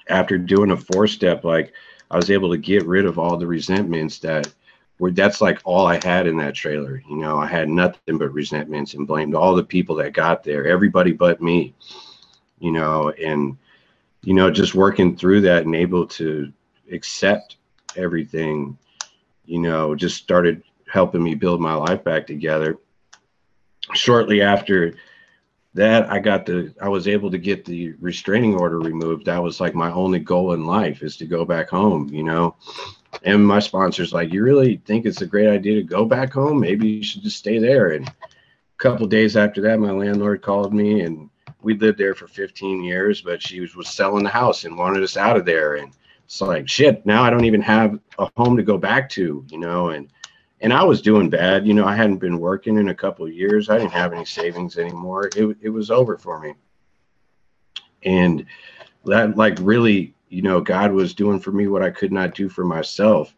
after 0.08 0.38
doing 0.38 0.70
a 0.70 0.76
four 0.76 1.06
step, 1.06 1.44
like 1.44 1.72
I 2.10 2.16
was 2.16 2.30
able 2.30 2.50
to 2.50 2.58
get 2.58 2.86
rid 2.86 3.06
of 3.06 3.18
all 3.18 3.36
the 3.36 3.46
resentments 3.46 4.18
that 4.20 4.52
were 4.98 5.10
that's 5.10 5.40
like 5.40 5.60
all 5.64 5.86
I 5.86 5.98
had 6.04 6.26
in 6.26 6.36
that 6.38 6.54
trailer. 6.54 7.02
You 7.08 7.16
know, 7.16 7.38
I 7.38 7.46
had 7.46 7.68
nothing 7.68 8.18
but 8.18 8.32
resentments 8.32 8.94
and 8.94 9.06
blamed 9.06 9.34
all 9.34 9.54
the 9.54 9.64
people 9.64 9.96
that 9.96 10.12
got 10.12 10.44
there, 10.44 10.66
everybody 10.66 11.12
but 11.12 11.40
me. 11.40 11.74
You 12.58 12.72
know, 12.72 13.10
and 13.10 13.56
you 14.22 14.34
know, 14.34 14.50
just 14.50 14.74
working 14.74 15.16
through 15.16 15.42
that 15.42 15.64
and 15.64 15.74
able 15.74 16.06
to 16.06 16.52
accept 16.92 17.56
everything, 17.96 18.76
you 19.46 19.58
know, 19.58 19.94
just 19.94 20.16
started 20.16 20.62
helping 20.86 21.22
me 21.22 21.34
build 21.34 21.60
my 21.60 21.74
life 21.74 22.04
back 22.04 22.26
together. 22.26 22.76
Shortly 23.94 24.42
after 24.42 24.94
that 25.74 26.10
I 26.10 26.18
got 26.18 26.46
the 26.46 26.74
I 26.80 26.88
was 26.88 27.06
able 27.06 27.30
to 27.30 27.38
get 27.38 27.64
the 27.64 27.92
restraining 28.00 28.54
order 28.54 28.80
removed. 28.80 29.26
That 29.26 29.42
was 29.42 29.60
like 29.60 29.74
my 29.74 29.90
only 29.92 30.18
goal 30.18 30.52
in 30.52 30.66
life 30.66 31.02
is 31.02 31.16
to 31.18 31.26
go 31.26 31.44
back 31.44 31.70
home, 31.70 32.08
you 32.08 32.24
know. 32.24 32.56
And 33.22 33.46
my 33.46 33.60
sponsor's 33.60 34.12
like, 34.12 34.32
"You 34.32 34.42
really 34.42 34.80
think 34.84 35.06
it's 35.06 35.22
a 35.22 35.26
great 35.26 35.48
idea 35.48 35.76
to 35.76 35.82
go 35.82 36.04
back 36.04 36.32
home? 36.32 36.60
Maybe 36.60 36.88
you 36.88 37.02
should 37.02 37.22
just 37.22 37.38
stay 37.38 37.58
there." 37.58 37.90
And 37.90 38.08
a 38.08 38.12
couple 38.78 39.06
days 39.06 39.36
after 39.36 39.60
that, 39.62 39.78
my 39.80 39.92
landlord 39.92 40.42
called 40.42 40.74
me, 40.74 41.00
and 41.02 41.30
we 41.62 41.74
lived 41.76 41.98
there 41.98 42.14
for 42.14 42.26
15 42.26 42.82
years, 42.82 43.20
but 43.20 43.42
she 43.42 43.60
was, 43.60 43.76
was 43.76 43.88
selling 43.88 44.24
the 44.24 44.30
house 44.30 44.64
and 44.64 44.76
wanted 44.76 45.02
us 45.02 45.16
out 45.16 45.36
of 45.36 45.44
there. 45.44 45.74
And 45.76 45.92
it's 46.24 46.40
like, 46.40 46.68
shit, 46.68 47.04
now 47.04 47.22
I 47.22 47.30
don't 47.30 47.44
even 47.44 47.62
have 47.62 47.98
a 48.18 48.30
home 48.36 48.56
to 48.56 48.62
go 48.62 48.78
back 48.78 49.08
to, 49.10 49.44
you 49.50 49.58
know. 49.58 49.90
And 49.90 50.08
and 50.60 50.72
I 50.72 50.82
was 50.84 51.02
doing 51.02 51.30
bad. 51.30 51.66
You 51.66 51.74
know, 51.74 51.86
I 51.86 51.94
hadn't 51.94 52.18
been 52.18 52.38
working 52.38 52.76
in 52.76 52.88
a 52.88 52.94
couple 52.94 53.26
of 53.26 53.32
years. 53.32 53.68
I 53.68 53.78
didn't 53.78 53.92
have 53.92 54.12
any 54.12 54.24
savings 54.24 54.78
anymore. 54.78 55.30
It 55.36 55.56
it 55.60 55.70
was 55.70 55.90
over 55.90 56.16
for 56.16 56.40
me. 56.40 56.54
And 58.02 58.46
that 59.04 59.36
like 59.36 59.58
really 59.60 60.14
you 60.30 60.42
know, 60.42 60.60
God 60.60 60.92
was 60.92 61.12
doing 61.12 61.40
for 61.40 61.52
me 61.52 61.66
what 61.66 61.82
I 61.82 61.90
could 61.90 62.12
not 62.12 62.34
do 62.34 62.48
for 62.48 62.64
myself 62.64 63.34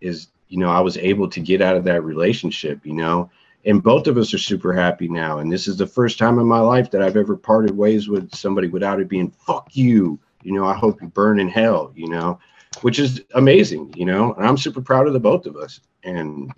is, 0.00 0.28
you 0.48 0.58
know, 0.58 0.68
I 0.68 0.80
was 0.80 0.98
able 0.98 1.28
to 1.30 1.40
get 1.40 1.62
out 1.62 1.74
of 1.74 1.84
that 1.84 2.04
relationship, 2.04 2.84
you 2.84 2.92
know, 2.92 3.30
and 3.64 3.82
both 3.82 4.06
of 4.06 4.18
us 4.18 4.32
are 4.34 4.38
super 4.38 4.74
happy 4.74 5.08
now. 5.08 5.38
And 5.38 5.50
this 5.50 5.66
is 5.66 5.78
the 5.78 5.86
first 5.86 6.18
time 6.18 6.38
in 6.38 6.46
my 6.46 6.60
life 6.60 6.90
that 6.90 7.02
I've 7.02 7.16
ever 7.16 7.34
parted 7.34 7.74
ways 7.74 8.08
with 8.08 8.32
somebody 8.34 8.68
without 8.68 9.00
it 9.00 9.08
being 9.08 9.30
fuck 9.30 9.68
you. 9.72 10.20
You 10.42 10.52
know, 10.52 10.66
I 10.66 10.74
hope 10.74 11.00
you 11.00 11.08
burn 11.08 11.40
in 11.40 11.48
hell, 11.48 11.90
you 11.96 12.08
know, 12.08 12.38
which 12.82 12.98
is 12.98 13.22
amazing, 13.32 13.94
you 13.96 14.04
know, 14.04 14.34
and 14.34 14.46
I'm 14.46 14.58
super 14.58 14.82
proud 14.82 15.06
of 15.06 15.14
the 15.14 15.20
both 15.20 15.46
of 15.46 15.56
us. 15.56 15.80
And 16.02 16.52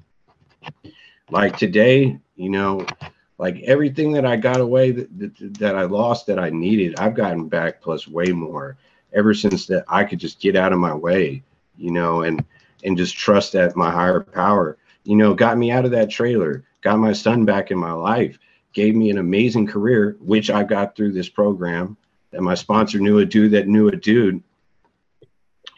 like 1.31 1.57
today, 1.57 2.19
you 2.37 2.51
know, 2.51 2.87
like 3.39 3.61
everything 3.65 4.13
that 4.13 4.25
I 4.25 4.37
got 4.37 4.61
away 4.61 4.93
that, 4.93 5.19
that, 5.19 5.55
that 5.59 5.77
I 5.77 5.83
lost 5.83 6.27
that 6.27 6.39
I 6.39 6.51
needed, 6.51 6.99
I've 6.99 7.15
gotten 7.15 7.49
back 7.49 7.81
plus 7.81 8.09
way 8.09 8.27
more 8.27 8.77
ever 9.13 9.35
since 9.35 9.67
that 9.67 9.85
I 9.89 10.05
could 10.05 10.19
just 10.19 10.41
get 10.41 10.57
out 10.57 10.73
of 10.73 10.79
my 10.79 10.95
way, 10.95 11.43
you 11.77 11.91
know, 11.91 12.23
and 12.23 12.45
and 12.85 12.97
just 12.97 13.17
trust 13.17 13.53
that 13.53 13.77
my 13.77 13.91
higher 13.91 14.21
power, 14.21 14.77
you 15.05 15.17
know, 15.17 15.35
got 15.35 15.59
me 15.59 15.71
out 15.71 15.85
of 15.85 15.91
that 15.91 16.11
trailer, 16.11 16.65
got 16.83 16.99
my 16.99 17.13
son 17.13 17.45
back 17.45 17.71
in 17.71 17.79
my 17.79 17.93
life, 17.93 18.39
gave 18.73 18.95
me 18.95 19.11
an 19.11 19.19
amazing 19.19 19.67
career, 19.67 20.17
which 20.21 20.51
I 20.51 20.63
got 20.63 20.95
through 20.95 21.13
this 21.13 21.29
program. 21.29 21.97
That 22.31 22.43
my 22.43 22.55
sponsor 22.55 22.99
knew 22.99 23.19
a 23.19 23.25
dude 23.25 23.53
that 23.53 23.69
knew 23.69 23.89
a 23.89 23.97
dude. 23.97 24.43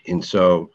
And 0.07 0.25
so 0.25 0.71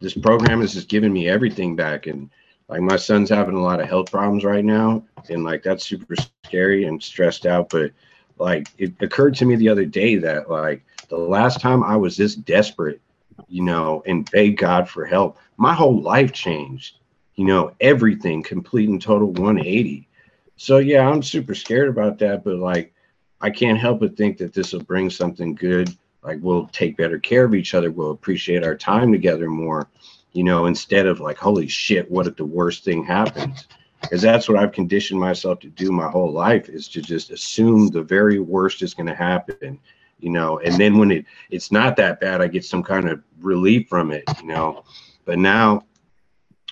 this 0.00 0.14
program 0.14 0.60
has 0.60 0.74
just 0.74 0.88
given 0.88 1.12
me 1.12 1.28
everything 1.28 1.76
back. 1.76 2.06
And 2.06 2.30
like 2.68 2.80
my 2.80 2.96
son's 2.96 3.30
having 3.30 3.54
a 3.54 3.62
lot 3.62 3.80
of 3.80 3.88
health 3.88 4.10
problems 4.10 4.44
right 4.44 4.64
now. 4.64 5.04
And 5.28 5.44
like 5.44 5.62
that's 5.62 5.86
super 5.86 6.16
scary 6.44 6.84
and 6.84 7.02
stressed 7.02 7.46
out. 7.46 7.68
But 7.68 7.92
like 8.38 8.68
it 8.78 8.94
occurred 9.00 9.34
to 9.36 9.44
me 9.44 9.56
the 9.56 9.68
other 9.68 9.84
day 9.84 10.16
that 10.16 10.50
like 10.50 10.84
the 11.08 11.16
last 11.16 11.60
time 11.60 11.82
I 11.82 11.96
was 11.96 12.16
this 12.16 12.34
desperate, 12.34 13.00
you 13.48 13.62
know, 13.62 14.02
and 14.06 14.28
begged 14.30 14.58
God 14.58 14.88
for 14.88 15.04
help, 15.04 15.38
my 15.56 15.74
whole 15.74 16.00
life 16.00 16.32
changed. 16.32 16.98
You 17.34 17.44
know, 17.44 17.74
everything 17.80 18.42
complete 18.42 18.88
and 18.88 19.00
total 19.00 19.28
180. 19.28 20.08
So 20.56 20.78
yeah, 20.78 21.06
I'm 21.06 21.22
super 21.22 21.54
scared 21.54 21.88
about 21.88 22.18
that, 22.20 22.42
but 22.44 22.56
like 22.56 22.94
I 23.40 23.50
can't 23.50 23.78
help 23.78 24.00
but 24.00 24.16
think 24.16 24.38
that 24.38 24.54
this 24.54 24.72
will 24.72 24.82
bring 24.82 25.10
something 25.10 25.54
good. 25.54 25.94
Like 26.22 26.38
we'll 26.40 26.66
take 26.68 26.96
better 26.96 27.18
care 27.18 27.44
of 27.44 27.54
each 27.54 27.74
other, 27.74 27.90
we'll 27.90 28.10
appreciate 28.10 28.64
our 28.64 28.74
time 28.74 29.12
together 29.12 29.48
more, 29.48 29.88
you 30.36 30.44
know, 30.44 30.66
instead 30.66 31.06
of 31.06 31.20
like, 31.20 31.38
holy 31.38 31.66
shit, 31.66 32.10
what 32.10 32.26
if 32.26 32.36
the 32.36 32.44
worst 32.44 32.84
thing 32.84 33.04
happens? 33.04 33.66
Because 34.02 34.20
that's 34.20 34.48
what 34.48 34.58
I've 34.58 34.72
conditioned 34.72 35.18
myself 35.18 35.60
to 35.60 35.68
do 35.68 35.90
my 35.90 36.08
whole 36.08 36.30
life 36.30 36.68
is 36.68 36.88
to 36.88 37.00
just 37.00 37.30
assume 37.30 37.88
the 37.88 38.02
very 38.02 38.38
worst 38.38 38.82
is 38.82 38.94
going 38.94 39.06
to 39.06 39.14
happen 39.14 39.80
you 40.18 40.30
know? 40.30 40.58
And 40.60 40.74
then 40.76 40.98
when 40.98 41.10
it 41.10 41.26
it's 41.50 41.70
not 41.70 41.96
that 41.96 42.20
bad 42.20 42.40
i 42.40 42.46
get 42.46 42.64
some 42.64 42.82
kind 42.82 43.08
of 43.08 43.22
relief 43.40 43.88
from 43.88 44.10
it 44.10 44.24
you 44.40 44.46
know? 44.46 44.84
But 45.24 45.38
now 45.38 45.84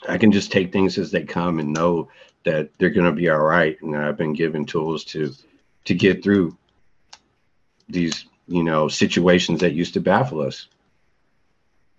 i 0.08 0.18
can 0.18 0.32
just 0.32 0.52
take 0.52 0.72
things 0.72 0.98
as 0.98 1.10
they 1.10 1.24
come 1.24 1.58
and 1.58 1.72
know 1.72 2.08
that 2.44 2.70
they're 2.78 2.90
going 2.90 3.06
to 3.06 3.12
be 3.12 3.28
all 3.30 3.38
right 3.38 3.80
and 3.82 3.96
i've 3.96 4.16
been 4.16 4.32
given 4.32 4.64
tools 4.64 5.04
to 5.04 5.32
to 5.84 5.94
get 5.94 6.22
through 6.22 6.56
these 7.88 8.26
you 8.48 8.62
know 8.62 8.88
situations 8.88 9.60
that 9.60 9.72
used 9.72 9.94
to 9.94 10.00
baffle 10.00 10.40
us 10.40 10.68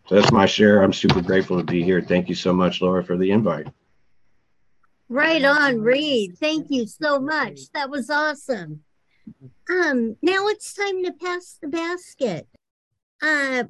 so 0.08 0.16
that's 0.16 0.32
my 0.32 0.46
share. 0.46 0.82
I'm 0.82 0.94
super 0.94 1.22
grateful 1.22 1.58
to 1.58 1.64
be 1.64 1.84
here. 1.84 2.02
Thank 2.02 2.30
you 2.30 2.36
so 2.36 2.54
much 2.54 2.82
laura 2.82 3.04
for 3.04 3.18
the 3.18 3.32
invite. 3.32 3.68
Right 5.08 5.44
on 5.44 5.82
reed. 5.82 6.38
Thank 6.40 6.68
you 6.70 6.88
so 6.88 7.20
much. 7.20 7.72
That 7.74 7.90
was 7.90 8.10
awesome. 8.10 8.84
Um, 9.70 10.18
now 10.22 10.48
it's 10.48 10.74
time 10.74 11.04
to 11.04 11.12
pass 11.12 11.58
the 11.62 11.68
basket. 11.68 12.48
Uh, 13.22 13.66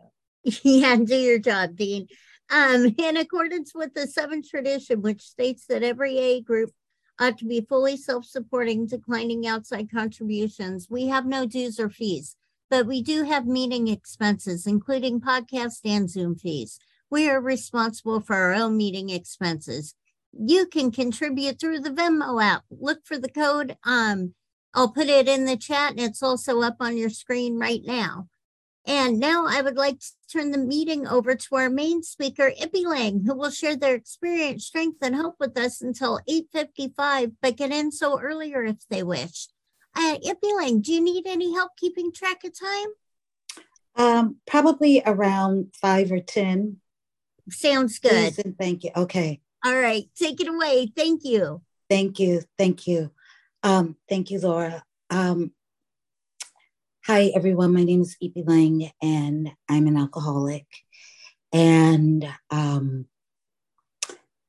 yeah, 0.62 0.96
do 0.96 1.16
your 1.16 1.38
job, 1.38 1.76
Dean. 1.76 2.08
Um, 2.50 2.94
in 2.98 3.16
accordance 3.16 3.74
with 3.74 3.94
the 3.94 4.06
seventh 4.06 4.48
tradition, 4.48 5.02
which 5.02 5.22
states 5.22 5.66
that 5.66 5.82
every 5.82 6.18
A 6.18 6.40
group 6.40 6.70
ought 7.18 7.38
to 7.38 7.44
be 7.44 7.60
fully 7.62 7.96
self-supporting, 7.96 8.86
declining 8.86 9.46
outside 9.46 9.90
contributions, 9.90 10.88
we 10.88 11.08
have 11.08 11.26
no 11.26 11.46
dues 11.46 11.80
or 11.80 11.90
fees, 11.90 12.36
but 12.70 12.86
we 12.86 13.02
do 13.02 13.24
have 13.24 13.46
meeting 13.46 13.88
expenses, 13.88 14.66
including 14.66 15.20
podcast 15.20 15.80
and 15.84 16.10
Zoom 16.10 16.36
fees. 16.36 16.78
We 17.10 17.28
are 17.28 17.40
responsible 17.40 18.20
for 18.20 18.34
our 18.34 18.52
own 18.52 18.76
meeting 18.76 19.10
expenses. 19.10 19.94
You 20.32 20.66
can 20.66 20.90
contribute 20.90 21.58
through 21.60 21.80
the 21.80 21.90
Venmo 21.90 22.42
app. 22.42 22.64
Look 22.70 23.04
for 23.04 23.18
the 23.18 23.28
code 23.28 23.76
um, 23.84 24.34
I'll 24.76 24.90
put 24.90 25.08
it 25.08 25.26
in 25.26 25.46
the 25.46 25.56
chat 25.56 25.92
and 25.92 26.00
it's 26.00 26.22
also 26.22 26.60
up 26.60 26.76
on 26.80 26.98
your 26.98 27.08
screen 27.08 27.58
right 27.58 27.80
now. 27.82 28.28
And 28.86 29.18
now 29.18 29.46
I 29.48 29.62
would 29.62 29.76
like 29.76 29.98
to 30.00 30.12
turn 30.30 30.50
the 30.50 30.58
meeting 30.58 31.08
over 31.08 31.34
to 31.34 31.56
our 31.56 31.70
main 31.70 32.02
speaker, 32.02 32.52
Ipenleng, 32.60 33.24
who 33.24 33.34
will 33.34 33.50
share 33.50 33.74
their 33.74 33.94
experience, 33.94 34.66
strength, 34.66 34.98
and 35.00 35.16
hope 35.16 35.36
with 35.40 35.58
us 35.58 35.80
until 35.80 36.20
8.55, 36.28 37.32
but 37.40 37.56
get 37.56 37.72
in 37.72 37.90
so 37.90 38.20
earlier 38.20 38.64
if 38.64 38.76
they 38.90 39.02
wish. 39.02 39.48
Uh, 39.96 40.18
Ippy 40.18 40.82
do 40.82 40.92
you 40.92 41.00
need 41.00 41.26
any 41.26 41.54
help 41.54 41.72
keeping 41.78 42.12
track 42.12 42.44
of 42.44 42.52
time? 42.58 42.88
Um, 43.96 44.36
probably 44.46 45.02
around 45.06 45.74
five 45.80 46.12
or 46.12 46.20
10. 46.20 46.76
Sounds 47.48 47.98
good. 47.98 48.34
Please 48.34 48.38
and 48.38 48.58
thank 48.58 48.84
you. 48.84 48.90
Okay. 48.94 49.40
All 49.64 49.76
right. 49.76 50.04
Take 50.14 50.40
it 50.40 50.48
away. 50.48 50.92
Thank 50.94 51.24
you. 51.24 51.62
Thank 51.88 52.18
you. 52.18 52.42
Thank 52.58 52.86
you. 52.86 53.10
Um, 53.62 53.96
thank 54.08 54.30
you, 54.30 54.38
Laura. 54.38 54.84
Um, 55.08 55.52
hi, 57.06 57.32
everyone. 57.34 57.72
My 57.72 57.84
name 57.84 58.02
is 58.02 58.16
Ipenleng, 58.22 58.90
and 59.00 59.52
I'm 59.68 59.86
an 59.86 59.96
alcoholic. 59.96 60.66
And 61.54 62.28
um, 62.50 63.06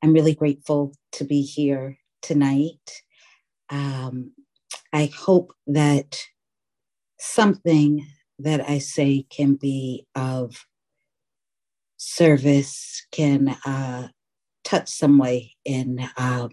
I'm 0.02 0.12
really 0.12 0.34
grateful 0.34 0.92
to 1.12 1.24
be 1.24 1.40
here 1.40 1.96
tonight. 2.20 3.02
Um, 3.70 4.32
I 4.98 5.12
hope 5.16 5.54
that 5.68 6.26
something 7.20 8.04
that 8.40 8.68
I 8.68 8.78
say 8.78 9.26
can 9.30 9.54
be 9.54 10.08
of 10.16 10.66
service, 11.98 13.06
can 13.12 13.50
uh, 13.64 14.08
touch 14.64 14.88
some 14.88 15.16
way 15.18 15.54
in 15.64 16.00
uh, 16.16 16.48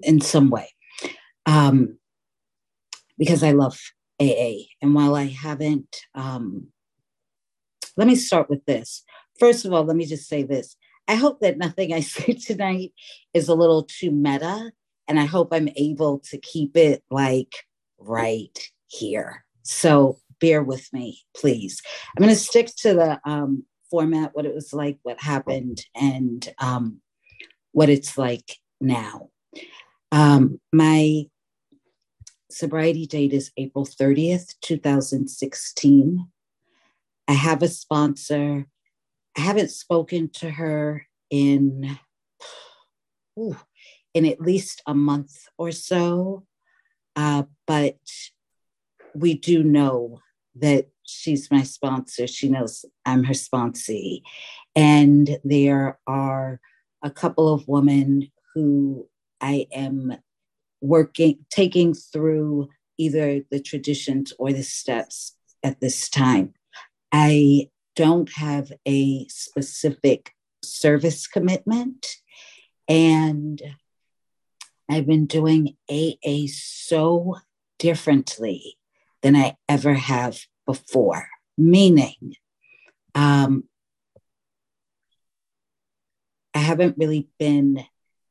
in 0.00 0.22
some 0.22 0.48
way 0.48 0.70
um, 1.44 1.98
because 3.18 3.42
I 3.42 3.50
love 3.50 3.78
AA. 4.18 4.52
And 4.80 4.94
while 4.94 5.14
I 5.14 5.26
haven't, 5.26 5.98
um, 6.14 6.68
let 7.98 8.06
me 8.06 8.14
start 8.14 8.48
with 8.48 8.64
this. 8.64 9.04
First 9.38 9.66
of 9.66 9.74
all, 9.74 9.84
let 9.84 9.96
me 9.96 10.06
just 10.06 10.30
say 10.30 10.44
this. 10.44 10.76
I 11.06 11.16
hope 11.16 11.40
that 11.40 11.58
nothing 11.58 11.92
I 11.92 12.00
say 12.16 12.32
tonight 12.32 12.94
is 13.34 13.48
a 13.48 13.54
little 13.54 13.82
too 13.82 14.10
meta, 14.10 14.72
and 15.08 15.18
I 15.18 15.24
hope 15.24 15.48
I'm 15.52 15.68
able 15.76 16.20
to 16.30 16.38
keep 16.38 16.76
it 16.76 17.02
like 17.10 17.54
right 17.98 18.58
here. 18.86 19.44
So 19.62 20.18
bear 20.40 20.62
with 20.62 20.92
me, 20.92 21.20
please. 21.36 21.80
I'm 22.16 22.22
going 22.22 22.34
to 22.34 22.40
stick 22.40 22.70
to 22.78 22.94
the 22.94 23.20
um, 23.24 23.64
format, 23.90 24.30
what 24.34 24.46
it 24.46 24.54
was 24.54 24.72
like, 24.72 24.98
what 25.02 25.20
happened, 25.20 25.84
and 25.94 26.52
um, 26.58 27.00
what 27.72 27.88
it's 27.88 28.18
like 28.18 28.56
now. 28.80 29.28
Um, 30.10 30.60
my 30.72 31.26
sobriety 32.50 33.06
date 33.06 33.32
is 33.32 33.50
April 33.56 33.86
30th, 33.86 34.54
2016. 34.60 36.26
I 37.28 37.32
have 37.32 37.62
a 37.62 37.68
sponsor. 37.68 38.66
I 39.36 39.40
haven't 39.40 39.70
spoken 39.70 40.28
to 40.34 40.50
her 40.50 41.06
in 41.30 41.98
ooh, 43.38 43.56
in 44.14 44.26
at 44.26 44.40
least 44.40 44.82
a 44.86 44.94
month 44.94 45.46
or 45.58 45.72
so, 45.72 46.44
uh, 47.16 47.44
but 47.66 47.98
we 49.14 49.34
do 49.34 49.62
know 49.62 50.20
that 50.56 50.88
she's 51.04 51.50
my 51.50 51.62
sponsor. 51.62 52.26
She 52.26 52.48
knows 52.48 52.84
I'm 53.06 53.24
her 53.24 53.34
sponsee, 53.34 54.22
and 54.76 55.38
there 55.44 55.98
are 56.06 56.60
a 57.02 57.10
couple 57.10 57.52
of 57.52 57.68
women 57.68 58.30
who 58.54 59.08
I 59.40 59.66
am 59.72 60.16
working, 60.80 61.44
taking 61.50 61.94
through 61.94 62.68
either 62.98 63.40
the 63.50 63.60
traditions 63.60 64.32
or 64.38 64.52
the 64.52 64.62
steps 64.62 65.36
at 65.62 65.80
this 65.80 66.08
time. 66.08 66.54
I 67.12 67.68
don't 67.96 68.30
have 68.34 68.72
a 68.86 69.26
specific 69.28 70.32
service 70.62 71.26
commitment. 71.26 72.16
And 72.88 73.60
I've 74.92 75.06
been 75.06 75.26
doing 75.26 75.76
AA 75.90 76.46
so 76.48 77.38
differently 77.78 78.76
than 79.22 79.34
I 79.34 79.56
ever 79.68 79.94
have 79.94 80.38
before, 80.66 81.28
meaning 81.56 82.34
um, 83.14 83.64
I 86.54 86.58
haven't 86.58 86.96
really 86.98 87.28
been 87.38 87.84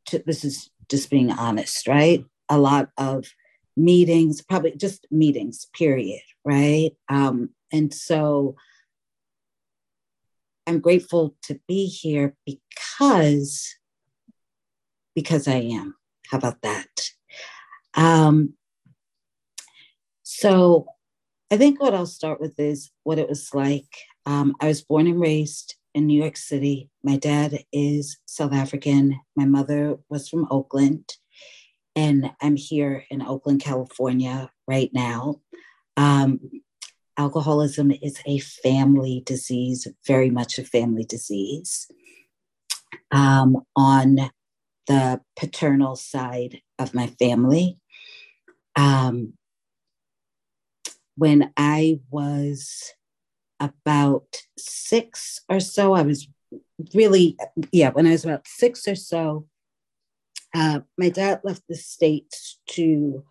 to, 0.08 0.24
this 0.26 0.46
is 0.46 0.70
just 0.90 1.10
being 1.10 1.32
honest, 1.32 1.88
right? 1.88 2.24
A 2.50 2.58
lot 2.58 2.90
of 2.98 3.26
meetings, 3.76 4.42
probably 4.42 4.76
just 4.76 5.08
meetings, 5.10 5.68
period, 5.74 6.22
right? 6.46 6.92
Um, 7.10 7.50
And 7.72 7.94
so 7.94 8.56
I'm 10.68 10.80
grateful 10.80 11.36
to 11.44 11.60
be 11.68 11.88
here 11.88 12.36
because 12.46 13.76
because 15.16 15.48
I 15.48 15.56
am. 15.56 15.96
How 16.32 16.38
about 16.38 16.62
that? 16.62 17.10
Um, 17.94 18.54
so 20.24 20.88
I 21.52 21.58
think 21.58 21.82
what 21.82 21.94
I'll 21.94 22.06
start 22.06 22.40
with 22.40 22.58
is 22.58 22.90
what 23.04 23.20
it 23.20 23.28
was 23.28 23.54
like. 23.54 23.94
Um, 24.26 24.56
I 24.62 24.68
was 24.68 24.82
born 24.82 25.08
and 25.08 25.20
raised 25.20 25.76
in 25.94 26.08
New 26.08 26.18
York 26.18 26.38
City. 26.38 26.90
My 27.04 27.18
dad 27.18 27.66
is 27.74 28.18
South 28.26 28.54
African. 28.54 29.20
My 29.36 29.44
mother 29.44 29.98
was 30.10 30.30
from 30.30 30.48
Oakland. 30.50 31.18
And 31.98 32.32
I'm 32.42 32.56
here 32.56 33.04
in 33.10 33.22
Oakland, 33.22 33.62
California 33.62 34.50
right 34.66 34.90
now. 34.94 35.42
Um, 35.98 36.40
alcoholism 37.18 37.92
is 37.92 38.22
a 38.26 38.40
family 38.40 39.22
disease, 39.26 39.86
very 40.08 40.30
much 40.30 40.58
a 40.58 40.64
family 40.64 41.04
disease. 41.04 41.92
Um, 43.12 43.58
on 43.76 44.32
the 44.92 45.22
paternal 45.38 45.96
side 45.96 46.62
of 46.78 46.94
my 46.94 47.08
family. 47.08 47.78
Um, 48.76 49.34
when 51.16 51.54
I 51.56 52.02
was 52.10 52.92
about 53.62 54.36
six 54.58 55.40
or 55.48 55.62
so, 55.62 55.94
I 55.94 56.02
was 56.02 56.28
really, 56.94 57.38
yeah, 57.72 57.92
when 57.92 58.06
I 58.06 58.12
was 58.12 58.26
about 58.26 58.46
six 58.48 58.86
or 58.86 58.96
so, 58.96 59.48
uh, 60.54 60.82
my 60.98 61.08
dad 61.08 61.40
left 61.46 61.64
the 61.70 61.76
States 61.76 62.60
to 62.72 63.24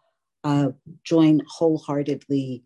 uh, 0.42 0.68
join 1.04 1.42
wholeheartedly 1.46 2.62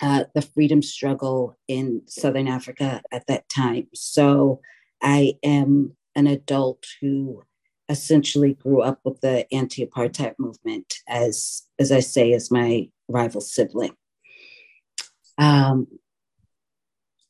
uh, 0.00 0.24
the 0.32 0.42
freedom 0.42 0.80
struggle 0.80 1.58
in 1.66 2.02
Southern 2.06 2.46
Africa 2.46 3.02
at 3.10 3.26
that 3.26 3.48
time. 3.48 3.88
So 3.94 4.60
I 5.02 5.38
am 5.42 5.96
an 6.14 6.28
adult 6.28 6.84
who 7.00 7.42
essentially 7.88 8.54
grew 8.54 8.82
up 8.82 9.00
with 9.04 9.20
the 9.20 9.52
anti-apartheid 9.52 10.34
movement 10.38 10.94
as 11.08 11.62
as 11.78 11.92
I 11.92 12.00
say 12.00 12.32
as 12.32 12.50
my 12.50 12.88
rival 13.08 13.40
sibling. 13.40 13.94
Um, 15.38 15.86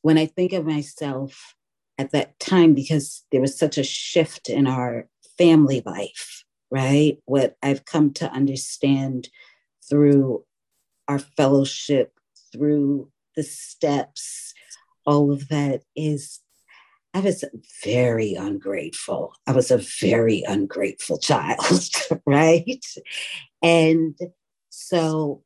when 0.03 0.19
I 0.19 0.27
think 0.27 0.53
of 0.53 0.65
myself 0.65 1.55
at 1.99 2.13
that 2.13 2.39
time, 2.39 2.75
because 2.75 3.25
there 3.33 3.41
was 3.41 3.59
such 3.59 3.79
a 3.79 3.83
shift 3.83 4.49
in 4.49 4.67
our 4.67 5.09
family 5.37 5.83
life, 5.85 6.45
right? 6.71 7.19
What 7.25 7.57
I've 7.63 7.85
come 7.85 8.13
to 8.15 8.31
understand 8.31 9.29
through 9.89 10.45
our 11.09 11.19
fellowship, 11.19 12.13
through 12.53 13.11
the 13.35 13.43
steps, 13.43 14.55
all 15.05 15.33
of 15.33 15.49
that 15.49 15.83
is 15.95 16.41
I 17.17 17.21
was 17.21 17.43
very 17.83 18.35
ungrateful. 18.35 19.33
I 19.47 19.53
was 19.53 19.71
a 19.71 19.79
very 20.03 20.45
ungrateful 20.47 21.17
child, 21.17 21.89
right? 22.27 22.85
And 23.63 24.19
so, 24.69 25.43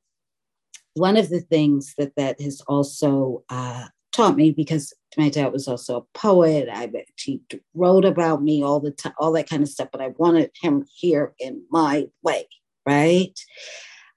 one 0.94 1.16
of 1.16 1.28
the 1.28 1.40
things 1.40 1.94
that 1.96 2.16
that 2.16 2.40
has 2.40 2.60
also 2.62 3.44
uh, 3.50 3.86
taught 4.12 4.34
me, 4.34 4.50
because 4.50 4.92
my 5.16 5.28
dad 5.28 5.52
was 5.52 5.68
also 5.68 5.98
a 5.98 6.18
poet, 6.18 6.68
I 6.68 6.90
he 7.16 7.40
wrote 7.72 8.04
about 8.04 8.42
me 8.42 8.64
all 8.64 8.80
the 8.80 8.90
time, 8.90 9.14
all 9.20 9.30
that 9.34 9.48
kind 9.48 9.62
of 9.62 9.68
stuff. 9.68 9.90
But 9.92 10.00
I 10.00 10.08
wanted 10.18 10.50
him 10.60 10.84
here 10.96 11.34
in 11.38 11.62
my 11.70 12.08
way, 12.24 12.48
right? 12.84 13.38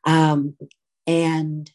Um, 0.05 0.57
and 1.05 1.69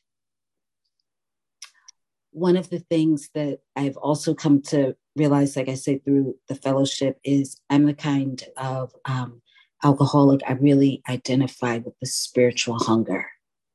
one 2.39 2.57
of 2.57 2.71
the 2.71 2.79
things 2.79 3.31
that 3.35 3.59
I've 3.75 3.97
also 3.97 4.35
come 4.35 4.63
to 4.63 4.95
realize, 5.17 5.57
like 5.57 5.69
I 5.69 5.75
say, 5.75 5.99
through 5.99 6.37
the 6.49 6.55
fellowship, 6.55 7.19
is 7.25 7.61
I'm 7.69 7.87
the 7.87 7.95
kind 7.95 8.43
of 8.57 8.95
um, 9.05 9.43
alcoholic. 9.83 10.41
I 10.47 10.53
really 10.53 11.03
identify 11.09 11.79
with 11.79 11.95
the 12.01 12.07
spiritual 12.07 12.79
hunger 12.79 13.27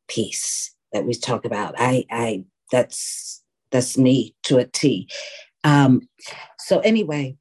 piece 0.07 0.73
that 0.93 1.05
we 1.05 1.13
talk 1.13 1.45
about. 1.45 1.75
I, 1.77 2.05
I, 2.09 2.45
that's 2.71 3.43
that's 3.71 3.97
me 3.97 4.35
to 4.43 4.57
a 4.59 4.65
T. 4.65 5.09
Um, 5.63 6.07
so 6.59 6.79
anyway, 6.79 7.37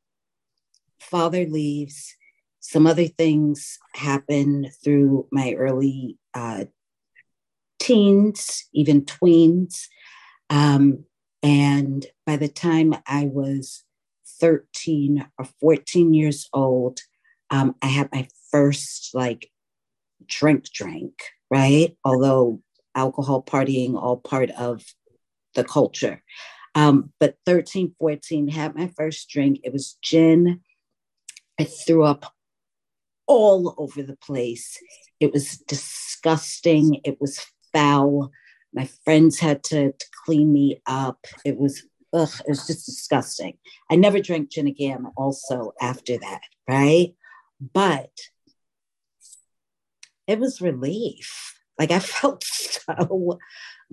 father 1.01 1.47
leaves. 1.47 2.17
Some 2.61 2.87
other 2.87 3.07
things 3.07 3.79
happen 3.95 4.71
through 4.83 5.29
my 5.31 5.53
early 5.55 6.19
uh, 6.33 6.65
teens, 7.79 8.69
even 8.73 9.03
tweens. 9.03 9.87
Um, 10.49 11.05
and 11.43 12.07
by 12.27 12.37
the 12.37 12.49
time 12.49 12.95
I 13.07 13.25
was 13.25 13.85
13 14.41 15.27
or 15.39 15.45
14 15.61 16.15
years 16.15 16.49
old, 16.53 17.01
um, 17.51 17.75
I 17.83 17.87
had 17.87 18.11
my 18.13 18.29
first 18.51 19.11
like 19.15 19.51
drink 20.27 20.65
drink, 20.73 21.15
right? 21.51 21.97
Although 22.05 22.61
alcohol 22.95 23.43
partying 23.43 23.95
all 23.95 24.17
part 24.17 24.51
of 24.51 24.85
the 25.55 25.65
culture. 25.65 26.23
Um, 26.75 27.13
but 27.21 27.37
13, 27.45 27.95
14, 27.99 28.49
had 28.49 28.75
my 28.75 28.89
first 28.97 29.29
drink. 29.29 29.61
It 29.63 29.73
was 29.73 29.99
gin. 30.03 30.61
I 31.59 31.65
threw 31.65 32.05
up 32.05 32.33
all 33.27 33.75
over 33.79 34.03
the 34.03 34.17
place. 34.17 34.79
It 35.21 35.33
was 35.33 35.59
disgusting. 35.59 37.01
It 37.05 37.21
was 37.21 37.45
foul. 37.73 38.31
My 38.75 38.89
friends 39.05 39.39
had 39.39 39.63
to, 39.65 39.93
to 39.93 40.07
clean 40.25 40.53
me 40.53 40.81
up. 40.87 41.27
It 41.45 41.59
was 41.59 41.83
ugh, 42.13 42.33
it 42.41 42.49
was 42.49 42.67
just 42.67 42.87
disgusting. 42.87 43.59
I 43.91 43.97
never 43.97 44.21
drank 44.21 44.51
gin 44.51 44.67
again 44.67 45.07
also 45.17 45.73
after 45.81 46.19
that, 46.19 46.43
right? 46.69 47.15
But 47.61 48.11
it 50.27 50.39
was 50.39 50.61
relief. 50.61 51.59
Like 51.79 51.91
I 51.91 51.99
felt 52.01 52.45
so 52.45 53.39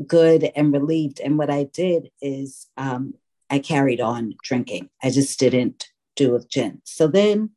good 0.06 0.50
and 0.56 0.74
relieved. 0.74 1.20
And 1.20 1.38
what 1.38 1.50
I 1.50 1.63
did 1.63 2.10
is 2.22 2.68
um, 2.78 3.15
I 3.50 3.60
carried 3.60 4.02
on 4.02 4.36
drinking. 4.44 4.89
I 5.04 5.10
just 5.10 5.39
didn't 5.39 5.89
do 6.15 6.32
with 6.32 6.50
gin. 6.50 6.82
So 6.86 7.08
then 7.08 7.52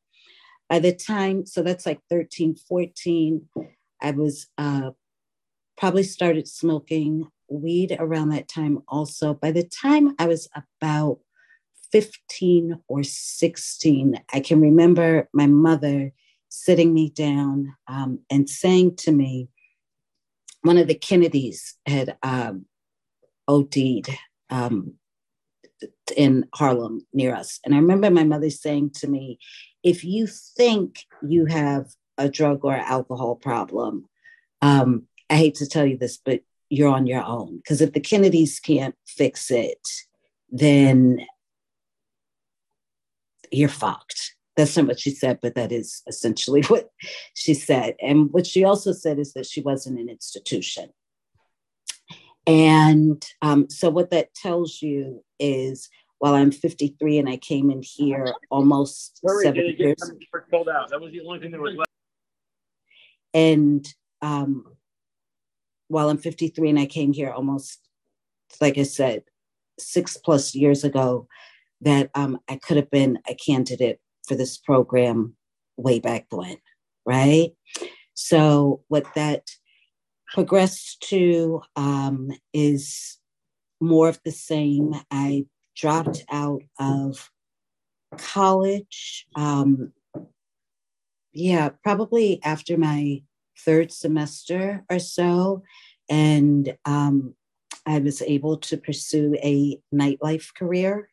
by 0.68 0.78
the 0.78 0.92
time, 0.92 1.44
so 1.46 1.62
that's 1.62 1.86
like 1.86 2.00
13, 2.08 2.56
14, 2.56 3.48
I 4.00 4.10
was 4.12 4.46
uh, 4.56 4.92
probably 5.82 6.04
started 6.04 6.46
smoking 6.46 7.26
weed 7.48 7.96
around 7.98 8.28
that 8.28 8.46
time 8.46 8.80
also. 8.86 9.34
By 9.34 9.50
the 9.50 9.64
time 9.64 10.14
I 10.16 10.28
was 10.28 10.48
about 10.54 11.18
15 11.90 12.78
or 12.86 13.02
16, 13.02 14.14
I 14.32 14.38
can 14.38 14.60
remember 14.60 15.28
my 15.32 15.48
mother 15.48 16.12
sitting 16.48 16.94
me 16.94 17.10
down 17.10 17.74
um, 17.88 18.20
and 18.30 18.48
saying 18.48 18.94
to 18.98 19.10
me, 19.10 19.48
one 20.60 20.78
of 20.78 20.86
the 20.86 20.94
Kennedys 20.94 21.74
had 21.84 22.16
um, 22.22 22.66
OD'd 23.48 24.08
um, 24.50 24.94
in 26.16 26.46
Harlem 26.54 27.04
near 27.12 27.34
us. 27.34 27.58
And 27.64 27.74
I 27.74 27.78
remember 27.78 28.08
my 28.08 28.22
mother 28.22 28.50
saying 28.50 28.90
to 29.00 29.08
me, 29.08 29.40
if 29.82 30.04
you 30.04 30.28
think 30.28 31.00
you 31.26 31.46
have 31.46 31.88
a 32.18 32.28
drug 32.28 32.60
or 32.64 32.76
alcohol 32.76 33.34
problem, 33.34 34.08
um, 34.60 35.08
I 35.32 35.36
hate 35.36 35.54
to 35.56 35.66
tell 35.66 35.86
you 35.86 35.96
this, 35.96 36.18
but 36.18 36.42
you're 36.68 36.92
on 36.92 37.06
your 37.06 37.24
own. 37.24 37.56
Because 37.56 37.80
if 37.80 37.94
the 37.94 38.00
Kennedys 38.00 38.60
can't 38.60 38.94
fix 39.06 39.50
it, 39.50 39.88
then 40.50 41.24
you're 43.50 43.70
fucked. 43.70 44.34
That's 44.56 44.76
not 44.76 44.88
what 44.88 45.00
she 45.00 45.10
said, 45.10 45.38
but 45.40 45.54
that 45.54 45.72
is 45.72 46.02
essentially 46.06 46.62
what 46.68 46.90
she 47.32 47.54
said. 47.54 47.94
And 48.02 48.30
what 48.30 48.46
she 48.46 48.62
also 48.62 48.92
said 48.92 49.18
is 49.18 49.32
that 49.32 49.46
she 49.46 49.62
wasn't 49.62 49.98
an 49.98 50.10
institution. 50.10 50.90
And 52.46 53.24
um, 53.40 53.70
so, 53.70 53.88
what 53.88 54.10
that 54.10 54.34
tells 54.34 54.82
you 54.82 55.24
is 55.38 55.88
while 56.18 56.34
I'm 56.34 56.50
53 56.50 57.18
and 57.18 57.28
I 57.28 57.38
came 57.38 57.70
in 57.70 57.82
here 57.82 58.34
almost 58.50 59.20
seven 59.42 59.74
years. 59.78 59.96
Out. 60.02 60.90
That 60.90 61.00
was 61.00 61.12
the 61.12 61.22
only 61.26 61.38
thing 61.40 61.52
that 61.52 61.60
was 61.60 61.74
left. 61.76 61.90
And 63.32 63.86
um, 64.20 64.66
while 65.92 66.08
I'm 66.08 66.18
53 66.18 66.70
and 66.70 66.78
I 66.78 66.86
came 66.86 67.12
here 67.12 67.30
almost, 67.30 67.78
like 68.60 68.78
I 68.78 68.82
said, 68.82 69.24
six 69.78 70.16
plus 70.16 70.54
years 70.54 70.84
ago, 70.84 71.28
that 71.82 72.10
um, 72.14 72.38
I 72.48 72.56
could 72.56 72.78
have 72.78 72.90
been 72.90 73.18
a 73.28 73.34
candidate 73.34 74.00
for 74.26 74.34
this 74.34 74.56
program 74.56 75.36
way 75.76 76.00
back 76.00 76.26
when, 76.30 76.56
right? 77.04 77.50
So, 78.14 78.84
what 78.88 79.04
that 79.14 79.50
progressed 80.32 81.02
to 81.10 81.60
um, 81.76 82.30
is 82.54 83.18
more 83.80 84.08
of 84.08 84.18
the 84.24 84.32
same. 84.32 84.94
I 85.10 85.44
dropped 85.76 86.24
out 86.30 86.62
of 86.78 87.30
college. 88.16 89.26
Um, 89.36 89.92
yeah, 91.34 91.70
probably 91.82 92.40
after 92.44 92.78
my 92.78 93.22
third 93.64 93.92
semester 93.92 94.84
or 94.90 94.98
so. 94.98 95.62
And 96.08 96.76
um, 96.84 97.34
I 97.86 97.98
was 97.98 98.22
able 98.22 98.58
to 98.58 98.76
pursue 98.76 99.36
a 99.42 99.78
nightlife 99.94 100.54
career. 100.54 101.08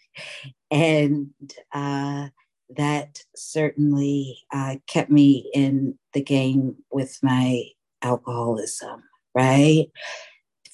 and 0.70 1.30
uh, 1.72 2.28
that 2.76 3.22
certainly 3.34 4.38
uh, 4.52 4.76
kept 4.86 5.10
me 5.10 5.50
in 5.54 5.98
the 6.12 6.22
game 6.22 6.76
with 6.92 7.18
my 7.22 7.62
alcoholism, 8.02 9.02
right? 9.34 9.86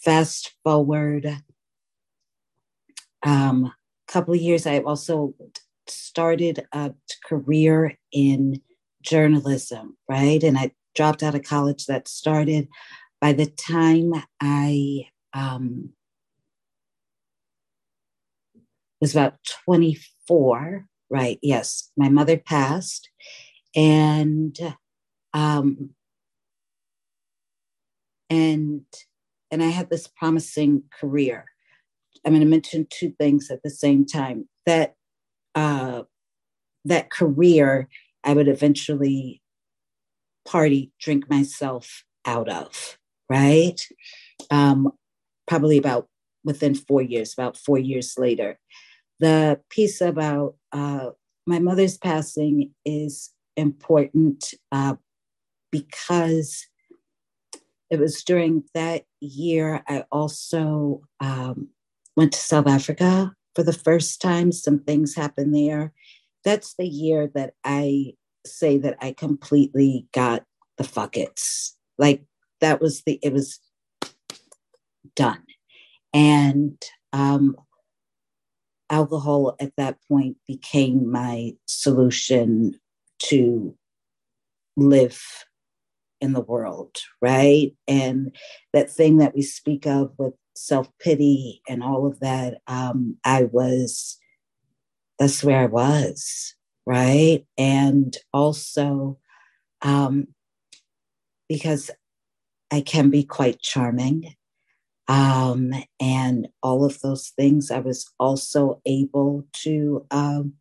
Fast 0.03 0.55
forward 0.62 1.42
um, 3.24 3.72
a 4.09 4.12
couple 4.12 4.35
of 4.35 4.40
years, 4.40 4.66
I 4.66 4.81
also 4.81 5.35
started 5.87 6.66
a 6.72 6.92
career 7.24 7.98
in 8.12 8.61
journalism, 9.03 9.96
right? 10.09 10.42
And 10.42 10.59
I 10.59 10.72
dropped 10.94 11.22
out 11.22 11.35
of 11.35 11.42
college 11.42 11.87
that 11.87 12.09
started 12.09 12.68
by 13.20 13.33
the 13.33 13.46
time 13.46 14.12
I 14.40 15.07
um, 15.33 15.90
was 19.00 19.12
about 19.12 19.35
24, 19.64 20.87
right? 21.11 21.38
Yes, 21.42 21.90
my 21.96 22.09
mother 22.09 22.38
passed. 22.38 23.11
And 23.74 24.57
um, 25.33 25.90
and 28.30 28.85
and 29.50 29.62
I 29.62 29.68
had 29.68 29.90
this 29.90 30.07
promising 30.07 30.85
career. 30.98 31.46
I'm 32.24 32.33
going 32.33 32.40
to 32.40 32.46
mention 32.46 32.87
two 32.88 33.12
things 33.18 33.50
at 33.50 33.62
the 33.62 33.70
same 33.70 34.07
time. 34.07 34.48
That 34.66 34.94
uh, 35.54 36.02
that 36.85 37.11
career 37.11 37.88
I 38.24 38.33
would 38.33 38.48
eventually 38.48 39.42
party, 40.44 40.92
drink 41.00 41.28
myself 41.28 42.04
out 42.24 42.48
of, 42.48 42.98
right? 43.28 43.80
Um, 44.50 44.92
probably 45.46 45.78
about 45.78 46.09
within 46.44 46.74
four 46.74 47.02
years, 47.02 47.33
about 47.33 47.57
four 47.57 47.78
years 47.78 48.14
later. 48.18 48.59
The 49.20 49.61
piece 49.70 50.00
about 50.00 50.57
uh, 50.72 51.11
my 51.46 51.59
mother's 51.59 51.96
passing 51.96 52.72
is 52.85 53.30
important 53.57 54.54
uh, 54.72 54.96
because 55.70 56.66
it 57.90 57.98
was 57.98 58.22
during 58.24 58.64
that 58.74 59.04
year 59.20 59.83
I 59.88 60.04
also 60.11 61.02
um, 61.20 61.68
went 62.16 62.33
to 62.33 62.38
South 62.38 62.66
Africa 62.66 63.33
for 63.54 63.62
the 63.62 63.72
first 63.72 64.20
time. 64.20 64.52
Some 64.52 64.80
things 64.80 65.14
happened 65.14 65.54
there. 65.54 65.92
That's 66.44 66.74
the 66.74 66.87
year 66.87 67.30
that 67.35 67.54
I 67.64 68.14
say 68.46 68.78
that 68.78 68.96
I 69.00 69.12
completely 69.12 70.07
got 70.12 70.44
the 70.78 70.85
fuckets. 70.85 71.72
Like 71.98 72.22
that 72.61 72.80
was 72.80 73.02
the, 73.02 73.18
it 73.22 73.33
was 73.33 73.61
done. 75.14 75.42
And 76.12 76.80
um, 77.12 77.57
alcohol 78.90 79.57
at 79.61 79.72
that 79.76 79.98
point 80.09 80.37
became 80.46 81.11
my 81.11 81.52
solution 81.66 82.78
to 83.18 83.76
live 84.76 85.22
in 86.20 86.33
the 86.33 86.40
world, 86.40 86.96
right? 87.20 87.72
And 87.87 88.35
that 88.72 88.90
thing 88.90 89.18
that 89.18 89.35
we 89.35 89.42
speak 89.42 89.87
of 89.87 90.12
with 90.18 90.35
self 90.54 90.88
pity 90.98 91.62
and 91.68 91.83
all 91.83 92.07
of 92.07 92.20
that, 92.20 92.59
um, 92.66 93.16
I 93.24 93.44
was, 93.44 94.18
that's 95.18 95.44
where 95.44 95.61
I 95.61 95.66
was, 95.66 96.54
right? 96.87 97.44
And 97.57 98.16
also 98.33 99.18
um, 99.83 100.29
because 101.49 101.90
I 102.70 102.81
can 102.81 103.11
be 103.11 103.25
quite 103.25 103.61
charming. 103.61 104.35
Um, 105.07 105.73
and 106.01 106.49
all 106.62 106.85
of 106.85 107.01
those 107.01 107.29
things, 107.29 107.70
I 107.70 107.79
was 107.79 108.11
also 108.18 108.81
able 108.87 109.47
to 109.62 110.07
um, 110.11 110.55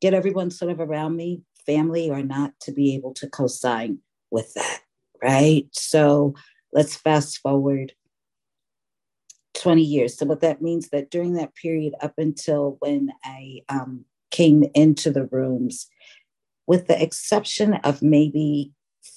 get 0.00 0.14
everyone 0.14 0.50
sort 0.50 0.70
of 0.70 0.80
around 0.80 1.16
me, 1.16 1.42
family 1.66 2.10
or 2.10 2.22
not, 2.22 2.52
to 2.62 2.72
be 2.72 2.94
able 2.94 3.12
to 3.14 3.28
co 3.28 3.46
sign 3.46 3.98
with 4.30 4.54
that, 4.54 4.80
right? 5.22 5.66
So 5.72 6.34
let's 6.72 6.96
fast 6.96 7.38
forward 7.38 7.92
20 9.54 9.82
years. 9.82 10.16
So 10.16 10.26
what 10.26 10.40
that 10.40 10.62
means 10.62 10.88
that 10.90 11.10
during 11.10 11.34
that 11.34 11.54
period 11.54 11.94
up 12.00 12.14
until 12.18 12.76
when 12.80 13.12
I 13.24 13.60
um, 13.68 14.04
came 14.36 14.64
into 14.74 15.10
the 15.10 15.24
rooms, 15.24 15.86
with 16.66 16.88
the 16.88 17.02
exception 17.02 17.74
of 17.84 18.02
maybe 18.02 18.72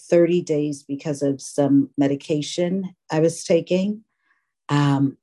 30 0.10 0.42
days 0.42 0.84
because 0.84 1.22
of 1.22 1.42
some 1.42 1.90
medication 1.98 2.96
I 3.12 3.20
was 3.20 3.44
taking, 3.44 4.04
um, 4.70 5.18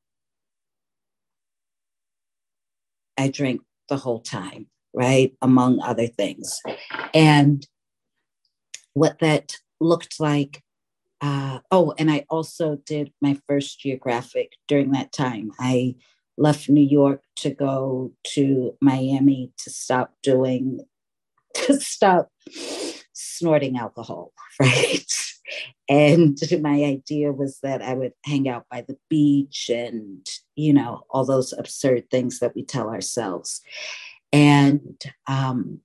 I 3.16 3.28
drank 3.28 3.62
the 3.88 3.96
whole 3.96 4.20
time, 4.20 4.66
right? 4.92 5.32
Among 5.40 5.80
other 5.80 6.08
things. 6.08 6.60
And 7.14 7.66
what 8.92 9.20
that 9.20 9.56
looked 9.80 10.20
like 10.20 10.62
uh, 11.22 11.60
oh, 11.70 11.94
and 11.98 12.10
I 12.10 12.26
also 12.28 12.76
did 12.84 13.10
my 13.22 13.38
first 13.48 13.80
geographic 13.80 14.52
during 14.68 14.90
that 14.90 15.12
time. 15.12 15.50
I 15.58 15.94
left 16.38 16.68
New 16.68 16.84
York 16.84 17.22
to 17.36 17.50
go 17.50 18.12
to 18.34 18.74
Miami 18.80 19.52
to 19.58 19.70
stop 19.70 20.14
doing, 20.22 20.80
to 21.54 21.80
stop 21.80 22.30
snorting 23.12 23.76
alcohol, 23.76 24.32
right? 24.60 25.04
and 25.88 26.38
my 26.60 26.82
idea 26.82 27.32
was 27.32 27.60
that 27.62 27.80
I 27.80 27.94
would 27.94 28.12
hang 28.24 28.48
out 28.48 28.66
by 28.70 28.82
the 28.82 28.96
beach 29.08 29.70
and, 29.72 30.26
you 30.56 30.72
know, 30.72 31.02
all 31.10 31.24
those 31.24 31.52
absurd 31.52 32.10
things 32.10 32.40
that 32.40 32.54
we 32.54 32.64
tell 32.64 32.88
ourselves. 32.88 33.60
And 34.32 35.00
um, 35.28 35.80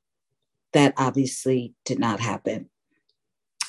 that 0.73 0.93
obviously 0.97 1.75
did 1.85 1.99
not 1.99 2.19
happen. 2.19 2.69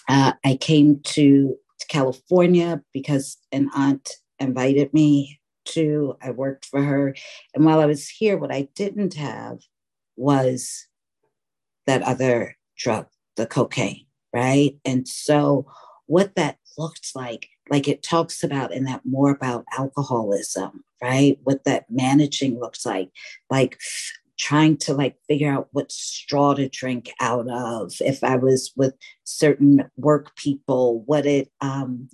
Uh, 0.08 0.32
I 0.44 0.56
came 0.56 1.00
to, 1.04 1.56
to 1.78 1.86
California 1.88 2.82
because 2.92 3.36
an 3.52 3.70
aunt 3.74 4.08
invited 4.38 4.92
me 4.94 5.40
to. 5.66 6.16
I 6.22 6.30
worked 6.30 6.66
for 6.66 6.82
her. 6.82 7.14
And 7.54 7.64
while 7.64 7.80
I 7.80 7.86
was 7.86 8.08
here, 8.08 8.36
what 8.36 8.52
I 8.52 8.68
didn't 8.74 9.14
have 9.14 9.58
was 10.16 10.86
that 11.86 12.02
other 12.02 12.56
drug, 12.76 13.06
the 13.36 13.46
cocaine, 13.46 14.06
right? 14.32 14.76
And 14.84 15.06
so, 15.06 15.66
what 16.06 16.34
that 16.36 16.58
looked 16.76 17.12
like, 17.14 17.48
like 17.70 17.88
it 17.88 18.02
talks 18.02 18.42
about 18.42 18.72
in 18.72 18.84
that 18.84 19.02
more 19.04 19.30
about 19.30 19.64
alcoholism, 19.76 20.84
right? 21.02 21.38
What 21.44 21.64
that 21.64 21.86
managing 21.88 22.58
looks 22.58 22.84
like, 22.84 23.10
like 23.50 23.78
trying 24.38 24.76
to 24.76 24.94
like 24.94 25.16
figure 25.28 25.50
out 25.52 25.68
what 25.72 25.92
straw 25.92 26.54
to 26.54 26.68
drink 26.68 27.12
out 27.20 27.48
of 27.48 27.92
if 28.00 28.24
i 28.24 28.34
was 28.34 28.72
with 28.76 28.94
certain 29.24 29.88
work 29.96 30.34
people 30.36 31.02
what 31.04 31.26
it 31.26 31.50
um 31.60 32.08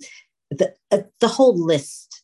the 0.51 0.73
uh, 0.91 0.99
the 1.21 1.27
whole 1.27 1.57
list 1.57 2.23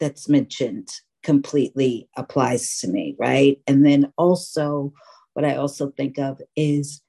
that's 0.00 0.28
mentioned 0.28 0.88
completely 1.22 2.08
applies 2.16 2.78
to 2.78 2.88
me 2.88 3.14
right 3.18 3.60
and 3.66 3.84
then 3.84 4.12
also 4.16 4.92
what 5.34 5.44
i 5.44 5.54
also 5.54 5.90
think 5.90 6.18
of 6.18 6.40
is 6.56 7.02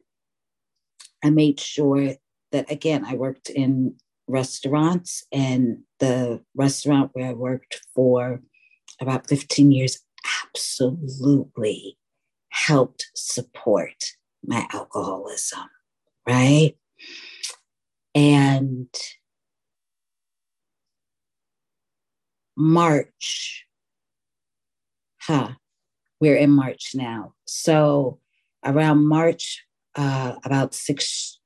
i 1.23 1.29
made 1.29 1.59
sure 1.59 2.13
that 2.51 2.69
again 2.69 3.05
i 3.05 3.15
worked 3.15 3.49
in 3.49 3.95
restaurants 4.27 5.25
and 5.31 5.77
the 5.99 6.41
restaurant 6.55 7.09
where 7.13 7.29
i 7.29 7.33
worked 7.33 7.81
for 7.95 8.41
about 8.99 9.27
15 9.27 9.71
years 9.71 9.99
absolutely 10.45 11.97
helped 12.51 13.09
support 13.15 14.13
my 14.45 14.67
alcoholism, 14.73 15.69
right? 16.27 16.73
And 18.13 18.93
March, 22.61 23.65
huh, 25.19 25.53
we're 26.19 26.35
in 26.35 26.51
March 26.51 26.91
now. 26.93 27.33
So 27.45 28.19
around 28.63 29.07
March, 29.07 29.65
uh, 29.95 30.35
about 30.45 30.75
six, 30.75 31.39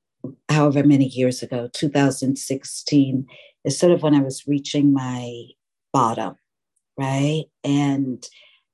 however 0.49 0.83
many 0.83 1.05
years 1.05 1.41
ago, 1.41 1.69
2016, 1.71 3.27
is 3.63 3.79
sort 3.79 3.93
of 3.93 4.03
when 4.03 4.13
I 4.13 4.19
was 4.19 4.45
reaching 4.45 4.93
my 4.93 5.45
bottom, 5.93 6.35
right? 6.97 7.45
And 7.63 8.21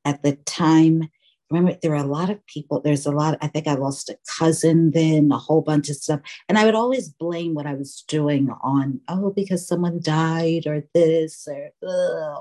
at 0.03 0.23
the 0.23 0.33
time, 0.33 1.11
remember 1.51 1.77
there 1.81 1.91
were 1.91 1.97
a 1.97 2.03
lot 2.03 2.29
of 2.29 2.45
people 2.47 2.81
there's 2.81 3.05
a 3.05 3.11
lot 3.11 3.37
i 3.41 3.47
think 3.47 3.67
i 3.67 3.73
lost 3.73 4.09
a 4.09 4.17
cousin 4.39 4.91
then 4.91 5.31
a 5.31 5.37
whole 5.37 5.61
bunch 5.61 5.89
of 5.89 5.95
stuff. 5.95 6.21
And 6.47 6.57
i 6.57 6.65
would 6.65 6.75
always 6.75 7.09
blame 7.09 7.53
what 7.53 7.67
i 7.67 7.73
was 7.73 8.03
doing 8.07 8.49
on 8.63 9.01
oh 9.07 9.31
because 9.31 9.67
someone 9.67 9.99
died 10.01 10.65
or 10.65 10.83
this 10.93 11.47
or 11.47 11.71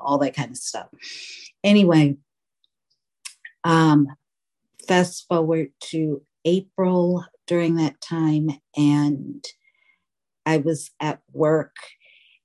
all 0.02 0.18
that 0.18 0.34
kind 0.34 0.50
of 0.50 0.56
stuff. 0.56 0.88
Anyway 1.62 2.16
um 3.64 4.08
fast 4.88 5.26
forward 5.28 5.68
to 5.80 6.22
april 6.44 7.24
during 7.46 7.76
that 7.76 8.00
time 8.00 8.48
and 8.76 9.44
i 10.46 10.56
was 10.56 10.90
at 11.00 11.20
work 11.32 11.76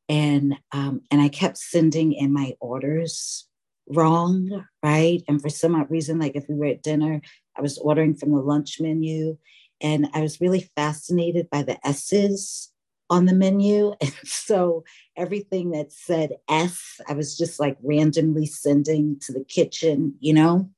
and 0.09 0.55
um, 0.71 1.01
and 1.11 1.21
I 1.21 1.29
kept 1.29 1.57
sending 1.57 2.13
in 2.13 2.31
my 2.31 2.53
orders 2.59 3.47
wrong, 3.87 4.65
right? 4.83 5.23
And 5.27 5.41
for 5.41 5.49
some 5.49 5.75
odd 5.75 5.91
reason, 5.91 6.19
like 6.19 6.35
if 6.35 6.47
we 6.49 6.55
were 6.55 6.65
at 6.65 6.83
dinner, 6.83 7.21
I 7.57 7.61
was 7.61 7.77
ordering 7.77 8.15
from 8.15 8.31
the 8.31 8.39
lunch 8.39 8.79
menu, 8.79 9.37
and 9.81 10.07
I 10.13 10.21
was 10.21 10.41
really 10.41 10.69
fascinated 10.75 11.49
by 11.49 11.63
the 11.63 11.85
S's 11.85 12.71
on 13.09 13.25
the 13.25 13.33
menu. 13.33 13.93
And 14.01 14.13
so 14.23 14.83
everything 15.15 15.71
that 15.71 15.91
said 15.91 16.31
S, 16.49 16.99
I 17.07 17.13
was 17.13 17.37
just 17.37 17.59
like 17.59 17.77
randomly 17.83 18.45
sending 18.45 19.19
to 19.21 19.33
the 19.33 19.43
kitchen, 19.43 20.15
you 20.19 20.33
know? 20.33 20.69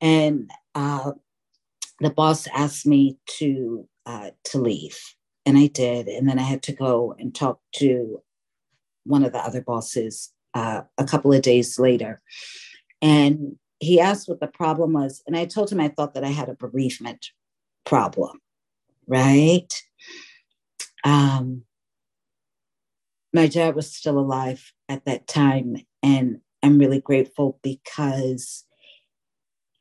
And 0.00 0.50
uh, 0.74 1.12
the 2.00 2.10
boss 2.10 2.46
asked 2.48 2.86
me 2.86 3.18
to 3.38 3.88
uh, 4.04 4.30
to 4.44 4.58
leave, 4.58 4.98
and 5.44 5.58
I 5.58 5.66
did. 5.66 6.06
And 6.06 6.28
then 6.28 6.38
I 6.38 6.42
had 6.42 6.62
to 6.64 6.72
go 6.72 7.16
and 7.18 7.34
talk 7.34 7.60
to 7.76 8.22
one 9.04 9.24
of 9.24 9.32
the 9.32 9.38
other 9.38 9.62
bosses 9.62 10.32
uh, 10.56 10.82
a 10.98 11.04
couple 11.04 11.32
of 11.32 11.42
days 11.42 11.78
later, 11.78 12.20
and 13.02 13.56
he 13.78 14.00
asked 14.00 14.28
what 14.28 14.40
the 14.40 14.46
problem 14.46 14.94
was, 14.94 15.22
and 15.26 15.36
I 15.36 15.44
told 15.44 15.70
him 15.70 15.80
I 15.80 15.88
thought 15.88 16.14
that 16.14 16.24
I 16.24 16.28
had 16.28 16.48
a 16.48 16.54
bereavement 16.54 17.30
problem, 17.84 18.40
right? 19.06 19.72
Um, 21.04 21.62
my 23.32 23.46
dad 23.46 23.74
was 23.74 23.94
still 23.94 24.18
alive 24.18 24.72
at 24.88 25.04
that 25.04 25.26
time, 25.26 25.76
and 26.02 26.40
I'm 26.62 26.78
really 26.78 27.00
grateful 27.00 27.58
because 27.62 28.64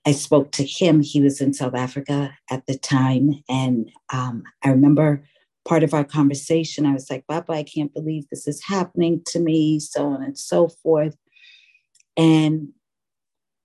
I 0.06 0.12
spoke 0.12 0.52
to 0.54 0.64
him. 0.64 1.02
He 1.02 1.20
was 1.20 1.42
in 1.42 1.54
South 1.54 1.74
Africa 1.74 2.38
at 2.52 2.68
the 2.68 2.78
time. 2.78 3.44
And 3.50 3.92
um, 4.14 4.44
I 4.64 4.70
remember 4.70 5.24
part 5.66 5.84
of 5.84 5.94
our 5.94 6.04
conversation, 6.04 6.86
I 6.86 6.94
was 6.94 7.10
like, 7.10 7.26
Papa, 7.28 7.52
I 7.52 7.64
can't 7.64 7.94
believe 7.94 8.26
this 8.30 8.48
is 8.48 8.64
happening 8.64 9.22
to 9.28 9.40
me, 9.40 9.80
so 9.80 10.08
on 10.08 10.24
and 10.24 10.38
so 10.38 10.68
forth. 10.68 11.18
And 12.16 12.70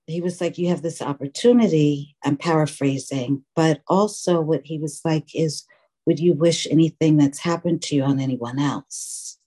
he 0.07 0.21
was 0.21 0.41
like, 0.41 0.57
You 0.57 0.67
have 0.69 0.81
this 0.81 1.01
opportunity. 1.01 2.15
I'm 2.23 2.37
paraphrasing, 2.37 3.43
but 3.55 3.81
also 3.87 4.41
what 4.41 4.61
he 4.65 4.77
was 4.77 5.01
like 5.05 5.33
is, 5.33 5.63
Would 6.05 6.19
you 6.19 6.33
wish 6.33 6.67
anything 6.69 7.17
that's 7.17 7.39
happened 7.39 7.81
to 7.83 7.95
you 7.95 8.03
on 8.03 8.19
anyone 8.19 8.59
else? 8.59 9.37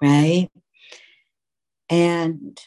Right. 0.00 0.48
And 1.90 2.60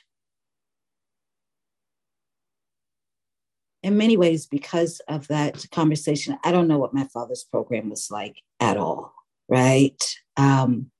in 3.83 3.97
many 3.97 4.17
ways, 4.17 4.45
because 4.45 5.01
of 5.07 5.27
that 5.27 5.65
conversation, 5.71 6.37
I 6.43 6.51
don't 6.51 6.67
know 6.67 6.77
what 6.77 6.93
my 6.93 7.05
father's 7.05 7.43
program 7.43 7.89
was 7.89 8.09
like 8.11 8.37
at 8.59 8.77
all, 8.77 9.13
right? 9.49 10.01
Um, 10.37 10.91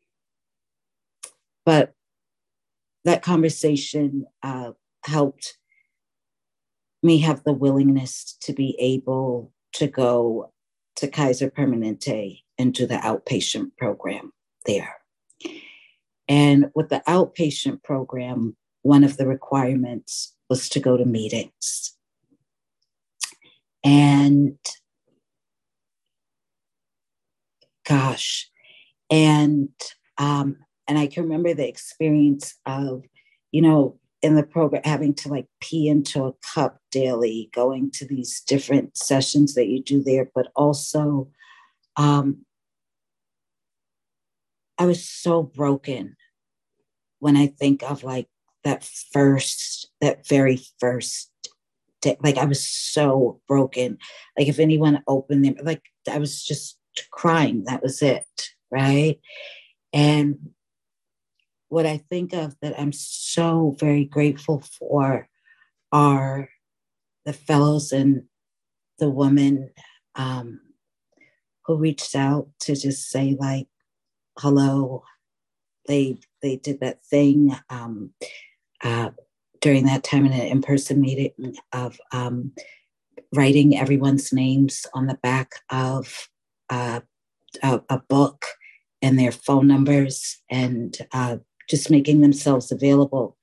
but 1.66 1.94
that 3.06 3.22
conversation 3.22 4.26
uh, 4.42 4.72
helped 5.06 5.58
me 7.04 7.20
have 7.20 7.44
the 7.44 7.54
willingness 7.54 8.38
to 8.42 8.54
be 8.54 8.76
able 8.80 9.52
to 9.74 9.88
go 9.88 10.52
to 10.96 11.08
Kaiser 11.08 11.50
Permanente 11.50 12.42
and 12.58 12.74
do 12.74 12.86
the 12.86 12.98
outpatient 12.98 13.72
program 13.78 14.34
there. 14.66 14.96
And 16.28 16.72
with 16.76 16.90
the 16.90 17.02
outpatient 17.08 17.84
program, 17.84 18.56
one 18.84 19.04
of 19.04 19.18
the 19.18 19.28
requirements 19.28 20.36
was 20.50 20.70
to 20.70 20.80
go 20.80 20.98
to 20.98 21.06
meetings. 21.06 21.98
And 23.84 24.58
gosh, 27.88 28.50
and 29.10 29.70
um, 30.18 30.58
and 30.88 31.00
I 31.00 31.08
can 31.08 31.24
remember 31.24 31.54
the 31.54 31.68
experience 31.68 32.56
of, 32.66 33.04
you 33.52 33.62
know, 33.62 33.98
in 34.22 34.36
the 34.36 34.44
program 34.44 34.84
having 34.86 35.14
to 35.16 35.30
like 35.30 35.48
pee 35.62 35.88
into 35.88 36.26
a 36.26 36.34
cup 36.54 36.80
daily, 36.92 37.50
going 37.54 37.92
to 37.92 38.06
these 38.06 38.42
different 38.42 38.98
sessions 38.98 39.56
that 39.56 39.68
you 39.68 39.82
do 39.82 40.04
there, 40.04 40.30
but 40.36 40.52
also 40.56 41.30
um, 41.98 42.46
I 44.78 44.86
was 44.86 45.08
so 45.08 45.44
broken 45.44 46.16
when 47.20 47.36
I 47.36 47.48
think 47.48 47.84
of 47.84 48.04
like 48.04 48.28
that 48.64 48.84
first, 48.84 49.90
that 50.02 50.28
very 50.28 50.60
first 50.80 51.31
Like 52.22 52.38
I 52.38 52.46
was 52.46 52.68
so 52.68 53.42
broken. 53.48 53.98
Like 54.38 54.48
if 54.48 54.60
anyone 54.60 55.04
opened 55.08 55.46
them, 55.46 55.56
like 55.64 55.84
I 56.10 56.18
was 56.18 56.44
just 56.44 56.78
crying. 57.12 57.64
That 57.66 57.84
was 57.84 58.02
it. 58.02 58.26
Right. 58.72 59.20
And 59.94 60.52
what 61.70 61.86
I 61.86 61.98
think 61.98 62.34
of 62.34 62.56
that 62.62 62.80
I'm 62.80 62.92
so 62.92 63.76
very 63.80 64.06
grateful 64.06 64.62
for 64.62 65.30
are 65.92 66.50
the 67.26 67.34
fellows 67.34 67.92
and 67.92 68.24
the 69.00 69.10
woman 69.10 69.72
um, 70.16 70.60
who 71.66 71.78
reached 71.78 72.16
out 72.16 72.50
to 72.62 72.76
just 72.76 73.10
say 73.10 73.36
like 73.40 73.68
hello. 74.38 75.04
They 75.88 76.20
they 76.42 76.58
did 76.58 76.80
that 76.82 77.04
thing 77.04 77.56
um, 77.70 78.12
uh, 78.84 79.12
during 79.62 79.86
that 79.86 80.04
time 80.04 80.26
in 80.26 80.34
an 80.34 80.42
in-person 80.42 81.00
meeting 81.00 81.56
of 81.72 82.00
um, 82.12 82.52
writing 83.34 83.78
everyone's 83.78 84.34
names 84.34 84.86
on 84.94 85.08
the 85.08 85.18
back 85.22 85.54
of 85.70 86.28
uh, 86.70 87.00
a, 87.64 87.82
a, 87.90 88.00
book 88.10 88.46
and 89.02 89.18
their 89.18 89.32
phone 89.32 89.68
numbers 89.68 90.42
and 90.50 90.98
uh, 91.14 91.38
just 91.70 91.90
making 91.90 92.22
themselves 92.22 92.72
available. 92.72 93.38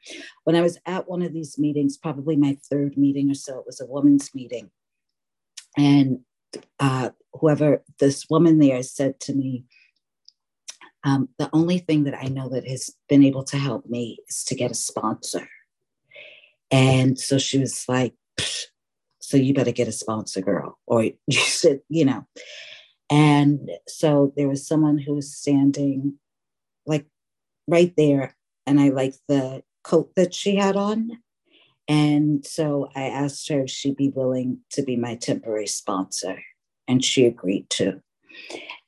When 0.45 0.57
I 0.57 0.61
was 0.61 0.79
at 0.87 1.09
one 1.09 1.23
of 1.23 1.33
these 1.33 1.59
meetings, 1.59 1.97
probably 1.97 2.37
my 2.37 2.59
third 2.71 2.97
meeting 2.97 3.31
or 3.31 3.35
so, 3.35 3.59
it 3.59 3.67
was 3.67 3.81
a 3.81 3.87
women's 3.87 4.35
meeting. 4.35 4.71
And 5.77 6.21
uh, 6.81 7.11
whoever 7.33 7.83
this 8.01 8.27
woman 8.29 8.59
there 8.59 8.83
said 8.83 9.21
to 9.21 9.35
me, 9.35 9.65
um, 11.05 11.29
the 11.39 11.49
only 11.53 11.79
thing 11.79 12.05
that 12.05 12.19
I 12.19 12.27
know 12.27 12.49
that 12.49 12.67
has 12.67 12.91
been 13.09 13.23
able 13.23 13.45
to 13.45 13.57
help 13.57 13.87
me 13.87 14.19
is 14.29 14.45
to 14.45 14.55
get 14.55 14.71
a 14.71 14.75
sponsor. 14.75 15.49
And 16.71 17.19
so 17.19 17.39
she 17.39 17.59
was 17.59 17.85
like, 17.89 18.15
so 19.21 19.37
you 19.37 19.55
better 19.55 19.73
get 19.73 19.89
a 19.89 19.93
sponsor, 19.93 20.41
girl, 20.41 20.79
or 20.87 21.03
you 21.27 21.39
said, 21.39 21.81
you 21.89 22.05
know. 22.05 22.27
And 23.11 23.71
so 23.87 24.33
there 24.37 24.49
was 24.49 24.67
someone 24.67 24.99
who 24.99 25.15
was 25.15 25.35
standing 25.35 26.19
like 26.87 27.07
right 27.67 27.93
there 27.97 28.35
and 28.67 28.81
I 28.81 28.91
liked 28.91 29.19
the 29.29 29.63
coat 29.83 30.13
that 30.17 30.35
she 30.35 30.57
had 30.57 30.77
on. 30.77 31.11
And 31.89 32.45
so 32.45 32.89
I 32.95 33.05
asked 33.05 33.49
her 33.49 33.63
if 33.63 33.71
she'd 33.71 33.97
be 33.97 34.11
willing 34.11 34.59
to 34.73 34.83
be 34.83 34.97
my 34.97 35.15
temporary 35.15 35.67
sponsor, 35.67 36.39
and 36.87 37.03
she 37.03 37.25
agreed 37.25 37.71
to. 37.71 38.03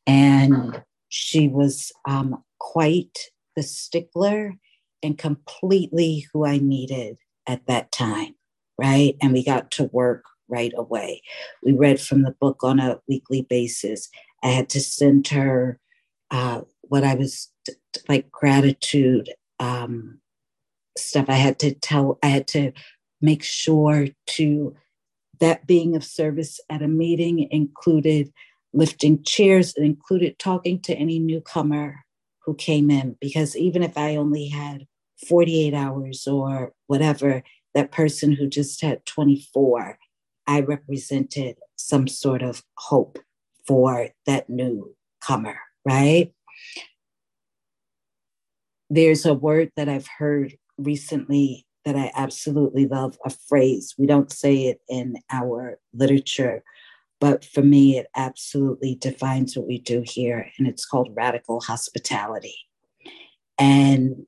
And 0.07 0.83
she 1.09 1.49
was 1.49 1.93
um, 2.07 2.45
quite 2.59 3.31
the 3.57 3.63
stickler 3.63 4.55
and 5.03 5.17
completely 5.17 6.27
who 6.31 6.45
I 6.45 6.59
needed 6.59 7.17
at 7.47 7.67
that 7.67 7.93
time, 7.93 8.35
right? 8.79 9.17
And 9.21 9.33
we 9.33 9.45
got 9.45 9.71
to 9.73 9.85
work 9.93 10.25
right 10.49 10.73
away. 10.77 11.23
We 11.63 11.73
read 11.73 12.01
from 12.01 12.23
the 12.23 12.35
book 12.41 12.63
on 12.63 12.81
a 12.81 13.01
weekly 13.09 13.43
basis. 13.43 14.09
I 14.43 14.49
had 14.49 14.69
to 14.71 14.81
send 14.81 15.29
her 15.29 15.79
uh, 16.31 16.63
what 16.83 17.05
I 17.05 17.15
was 17.15 17.51
like 18.09 18.31
gratitude 18.31 19.31
um, 19.59 20.21
stuff. 20.97 21.27
I 21.29 21.35
had 21.35 21.59
to 21.61 21.75
tell, 21.75 22.19
I 22.23 22.29
had 22.29 22.49
to 22.49 22.73
make 23.21 23.43
sure 23.43 24.09
to 24.27 24.75
that 25.41 25.67
being 25.67 25.97
of 25.97 26.05
service 26.05 26.61
at 26.69 26.83
a 26.83 26.89
meeting 26.89 27.49
included 27.51 28.33
lifting 28.73 29.23
chairs, 29.25 29.75
and 29.77 29.85
included 29.85 30.39
talking 30.39 30.81
to 30.81 30.95
any 30.95 31.19
newcomer 31.19 32.05
who 32.45 32.55
came 32.55 32.91
in, 32.91 33.17
because 33.21 33.57
even 33.57 33.83
if 33.83 33.99
I 33.99 34.17
only 34.17 34.49
had 34.49 34.87
48 35.29 35.75
hours 35.75 36.27
or 36.27 36.73
whatever, 36.87 37.43
that 37.75 37.93
person 37.93 38.33
who 38.33 38.49
just 38.49 38.81
had 38.83 39.05
24, 39.07 39.99
I 40.47 40.61
represented 40.61 41.57
some 41.77 42.09
sort 42.09 42.43
of 42.43 42.63
hope 42.77 43.19
for 43.67 44.09
that 44.27 44.51
newcomer, 44.51 45.59
right? 45.85 46.33
there's 48.91 49.25
a 49.25 49.33
word 49.33 49.71
that 49.77 49.89
I've 49.89 50.09
heard 50.19 50.57
recently 50.77 51.65
that 51.85 51.97
I 51.97 52.11
absolutely 52.15 52.87
love 52.87 53.17
a 53.25 53.31
phrase. 53.31 53.95
We 53.97 54.07
don't 54.07 54.33
say 54.33 54.65
it 54.65 54.81
in 54.89 55.15
our 55.31 55.79
literature, 55.95 56.63
but 57.21 57.45
for 57.45 57.63
me, 57.63 57.97
it 57.97 58.09
absolutely 58.17 58.97
defines 58.97 59.57
what 59.57 59.69
we 59.69 59.79
do 59.79 60.03
here. 60.05 60.51
And 60.59 60.67
it's 60.67 60.85
called 60.85 61.15
radical 61.15 61.61
hospitality. 61.61 62.57
And 63.59 64.27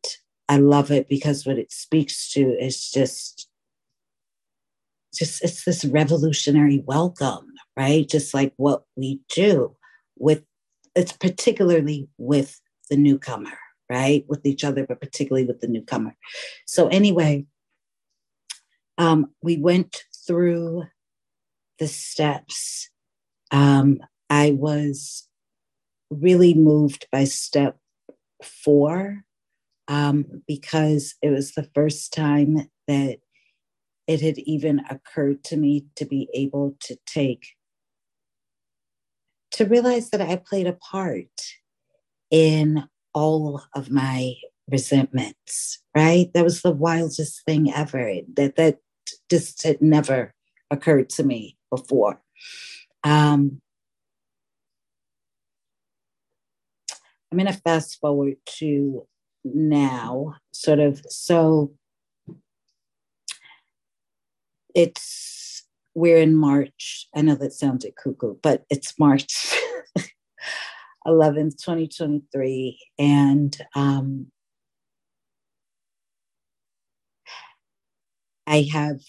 I 0.53 0.57
love 0.57 0.91
it 0.91 1.09
because 1.09 1.47
what 1.47 1.59
it 1.59 1.73
speaks 1.73 2.31
to 2.33 2.41
is 2.41 2.91
just 2.91 3.49
just 5.15 5.45
it's 5.45 5.65
this 5.65 5.85
revolutionary 5.85 6.83
welcome 6.87 7.47
right 7.77 8.09
just 8.09 8.33
like 8.33 8.55
what 8.57 8.85
we 8.97 9.21
do 9.35 9.77
with 10.19 10.43
it's 10.95 11.13
particularly 11.13 12.09
with 12.17 12.61
the 12.89 12.97
newcomer 12.97 13.59
right? 13.93 14.25
With 14.27 14.47
each 14.47 14.65
other, 14.65 14.87
but 14.87 15.01
particularly 15.01 15.47
with 15.47 15.61
the 15.61 15.69
newcomer. 15.69 16.17
So, 16.67 16.89
anyway, 16.89 17.45
um, 18.97 19.33
we 19.43 19.59
went 19.59 20.05
through 20.27 20.85
the 21.79 21.89
steps. 21.89 22.89
Um, 23.51 24.01
I 24.31 24.53
was 24.53 25.29
really 26.11 26.55
moved 26.55 27.07
by 27.13 27.25
step 27.25 27.77
four 28.43 29.25
um, 29.93 30.25
because 30.49 31.17
it 31.21 31.29
was 31.29 31.53
the 31.53 31.69
first 31.75 32.15
time 32.15 32.67
that 32.89 33.19
it 34.07 34.23
had 34.23 34.39
even 34.39 34.81
occurred 34.89 35.45
to 35.45 35.57
me 35.59 35.85
to 35.97 36.07
be 36.07 36.31
able 36.33 36.75
to 36.81 36.97
take, 37.07 37.49
to 39.51 39.67
realize 39.67 40.09
that 40.09 40.23
I 40.23 40.37
played 40.37 40.67
a 40.67 40.73
part 40.73 41.29
in 42.31 42.89
all 43.13 43.63
of 43.75 43.91
my 43.91 44.33
resentments, 44.67 45.83
right? 45.95 46.31
That 46.33 46.45
was 46.45 46.63
the 46.63 46.71
wildest 46.71 47.45
thing 47.45 47.71
ever. 47.71 48.15
That 48.33 48.57
that 48.57 48.79
just 49.31 49.63
had 49.63 49.83
never 49.83 50.33
occurred 50.71 51.11
to 51.11 51.23
me 51.23 51.59
before. 51.69 52.19
Um, 53.05 53.61
I'm 57.31 57.37
going 57.39 57.53
to 57.53 57.61
fast 57.61 58.01
forward 58.01 58.37
to 58.59 59.07
now, 59.45 60.35
sort 60.53 60.79
of. 60.79 61.03
So 61.09 61.73
it's, 64.75 65.65
we're 65.95 66.19
in 66.19 66.35
March. 66.35 67.09
I 67.15 67.23
know 67.23 67.35
that 67.35 67.53
sounds 67.53 67.85
like 67.85 67.97
cuckoo, 67.97 68.37
but 68.43 68.65
it's 68.71 68.99
March 68.99 69.27
11th, 71.07 71.63
2023. 71.63 72.79
And 72.99 73.57
um, 73.75 74.27
I 78.47 78.69
have 78.73 79.01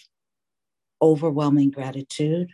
overwhelming 1.01 1.69
gratitude, 1.69 2.49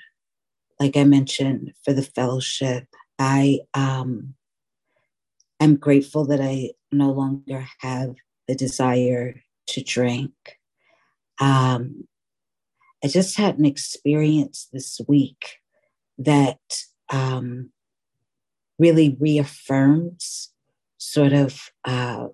like 0.80 0.98
I 0.98 1.04
mentioned, 1.04 1.74
for 1.84 1.94
the 1.94 2.04
fellowship. 2.04 2.86
I 3.20 3.60
um, 3.74 4.34
am 5.60 5.76
grateful 5.76 6.26
that 6.26 6.42
I 6.42 6.72
no 6.92 7.12
longer 7.12 7.68
have 7.80 8.16
the 8.48 8.56
desire 8.56 9.42
to 9.68 9.84
drink. 9.84 10.32
Um, 11.40 12.08
I 13.04 13.08
just 13.08 13.38
had 13.38 13.58
an 13.58 13.66
experience 13.66 14.68
this 14.74 15.00
week 15.08 15.58
that 16.18 16.60
um, 17.12 17.72
really 18.78 19.16
reaffirms 19.20 20.52
sort 20.98 21.34
of 21.34 21.70
uh, 21.86 22.28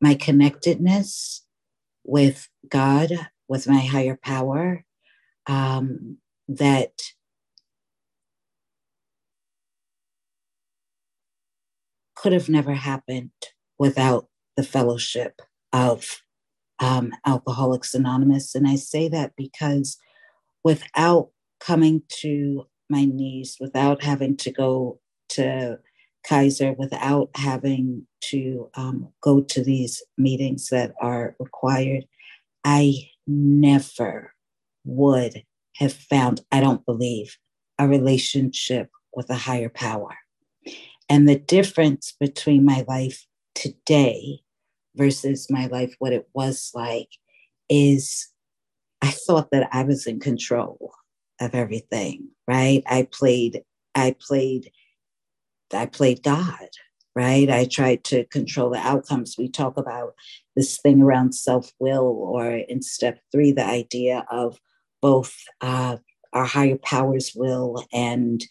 my 0.00 0.14
connectedness 0.14 1.44
with 2.04 2.48
God, 2.68 3.12
with 3.48 3.66
my 3.66 3.80
higher 3.80 4.18
power, 4.22 4.84
um, 5.46 6.18
that 6.46 6.92
could 12.20 12.32
have 12.32 12.48
never 12.48 12.74
happened 12.74 13.30
without 13.78 14.26
the 14.56 14.62
fellowship 14.62 15.40
of 15.72 16.22
um, 16.80 17.12
Alcoholics 17.24 17.94
Anonymous. 17.94 18.54
And 18.54 18.66
I 18.66 18.76
say 18.76 19.08
that 19.08 19.32
because 19.36 19.96
without 20.64 21.30
coming 21.60 22.02
to 22.20 22.66
my 22.90 23.04
knees, 23.04 23.56
without 23.60 24.02
having 24.02 24.36
to 24.38 24.50
go 24.50 25.00
to 25.30 25.78
Kaiser, 26.26 26.72
without 26.72 27.30
having 27.36 28.06
to 28.22 28.68
um, 28.74 29.12
go 29.22 29.40
to 29.42 29.62
these 29.62 30.02
meetings 30.16 30.68
that 30.70 30.94
are 31.00 31.36
required, 31.38 32.04
I 32.64 32.94
never 33.26 34.34
would 34.84 35.44
have 35.76 35.92
found, 35.92 36.40
I 36.50 36.60
don't 36.60 36.84
believe, 36.84 37.36
a 37.78 37.86
relationship 37.86 38.90
with 39.14 39.30
a 39.30 39.36
higher 39.36 39.68
power. 39.68 40.16
And 41.08 41.28
the 41.28 41.38
difference 41.38 42.14
between 42.18 42.64
my 42.64 42.84
life 42.86 43.26
today 43.54 44.40
versus 44.94 45.48
my 45.50 45.66
life, 45.66 45.94
what 45.98 46.12
it 46.12 46.28
was 46.34 46.70
like, 46.74 47.08
is 47.68 48.28
I 49.00 49.10
thought 49.10 49.50
that 49.52 49.68
I 49.72 49.84
was 49.84 50.06
in 50.06 50.20
control 50.20 50.92
of 51.40 51.54
everything, 51.54 52.28
right? 52.46 52.82
I 52.86 53.08
played, 53.10 53.62
I 53.94 54.16
played, 54.18 54.70
I 55.72 55.86
played 55.86 56.22
God, 56.22 56.68
right? 57.14 57.48
I 57.48 57.64
tried 57.64 58.04
to 58.04 58.24
control 58.24 58.70
the 58.70 58.78
outcomes. 58.78 59.36
We 59.38 59.48
talk 59.48 59.76
about 59.76 60.14
this 60.56 60.78
thing 60.78 61.02
around 61.02 61.32
self 61.34 61.72
will, 61.78 62.04
or 62.04 62.50
in 62.50 62.82
step 62.82 63.20
three, 63.30 63.52
the 63.52 63.64
idea 63.64 64.26
of 64.30 64.58
both 65.00 65.34
uh, 65.60 65.98
our 66.32 66.44
higher 66.44 66.78
powers 66.78 67.32
will 67.34 67.84
and 67.92 68.44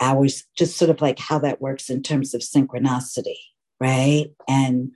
ours, 0.00 0.44
just 0.56 0.76
sort 0.76 0.90
of 0.90 1.00
like 1.00 1.18
how 1.18 1.38
that 1.38 1.60
works 1.60 1.90
in 1.90 2.02
terms 2.02 2.34
of 2.34 2.40
synchronicity, 2.40 3.38
right? 3.80 4.26
And 4.48 4.92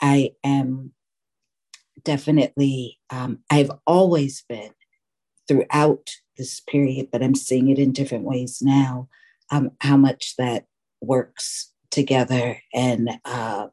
I 0.00 0.30
am 0.44 0.92
definitely, 2.04 2.98
um, 3.10 3.40
I've 3.50 3.70
always 3.86 4.44
been 4.48 4.72
throughout 5.48 6.10
this 6.36 6.60
period, 6.60 7.08
but 7.10 7.22
I'm 7.22 7.34
seeing 7.34 7.68
it 7.68 7.78
in 7.78 7.92
different 7.92 8.24
ways 8.24 8.58
now, 8.62 9.08
um, 9.50 9.72
how 9.80 9.96
much 9.96 10.36
that 10.36 10.66
works 11.00 11.72
together 11.90 12.58
and 12.72 13.10
uh, 13.24 13.66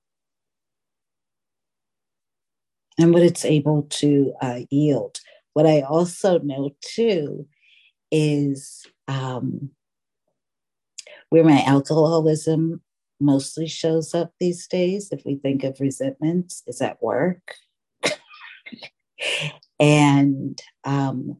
and 3.00 3.13
what 3.13 3.22
it's 3.22 3.46
able 3.46 3.84
to 3.84 4.34
uh, 4.42 4.62
yield. 4.70 5.20
What 5.54 5.68
I 5.68 5.82
also 5.82 6.40
know 6.40 6.76
too 6.82 7.48
is 8.12 8.86
um, 9.08 9.72
where 11.30 11.44
my 11.44 11.62
alcoholism 11.63 12.82
mostly 13.20 13.68
shows 13.68 14.13
up 14.13 14.32
these 14.40 14.68
days, 14.68 15.10
if 15.12 15.24
we 15.26 15.36
think 15.36 15.63
of 15.63 15.80
resentments, 15.80 16.63
is 16.68 16.82
at 16.82 17.02
work. 17.02 17.56
and 19.80 20.62
um, 20.84 21.38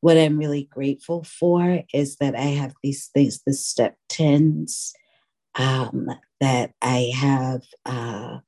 what 0.00 0.16
I'm 0.16 0.38
really 0.38 0.64
grateful 0.64 1.24
for 1.24 1.82
is 1.92 2.16
that 2.16 2.34
I 2.34 2.42
have 2.42 2.74
these 2.82 3.10
things, 3.12 3.40
the 3.44 3.52
step 3.52 3.96
10s, 4.10 4.92
um, 5.56 6.08
that 6.40 6.72
I 6.80 7.12
have. 7.14 7.62
Uh, 7.84 8.38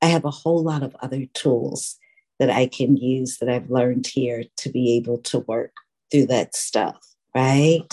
I 0.00 0.06
have 0.06 0.24
a 0.24 0.30
whole 0.30 0.62
lot 0.64 0.82
of 0.82 0.96
other 1.00 1.26
tools 1.32 1.96
that 2.40 2.50
I 2.50 2.66
can 2.66 2.96
use 2.96 3.38
that 3.38 3.48
I've 3.48 3.70
learned 3.70 4.06
here 4.06 4.42
to 4.58 4.68
be 4.68 4.96
able 4.96 5.18
to 5.18 5.40
work 5.40 5.72
through 6.10 6.26
that 6.26 6.56
stuff, 6.56 6.98
right? 7.36 7.86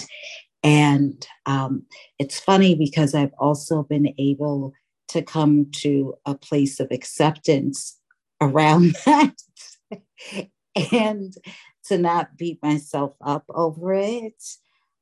And 0.64 1.26
um, 1.46 1.84
it's 2.18 2.40
funny 2.40 2.76
because 2.76 3.16
I've 3.16 3.34
also 3.40 3.84
been 3.84 4.14
able 4.18 4.74
to 5.10 5.22
come 5.22 5.68
to 5.78 6.16
a 6.26 6.36
place 6.36 6.80
of 6.80 6.88
acceptance 6.92 7.98
around 8.42 8.96
that 9.06 9.36
and 10.92 11.34
to 11.86 11.98
not 11.98 12.38
beat 12.38 12.60
myself 12.62 13.14
up 13.22 13.46
over 13.50 13.94
it, 13.94 14.44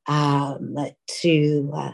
um, 0.06 0.76
to 1.20 1.70
uh, 1.74 1.92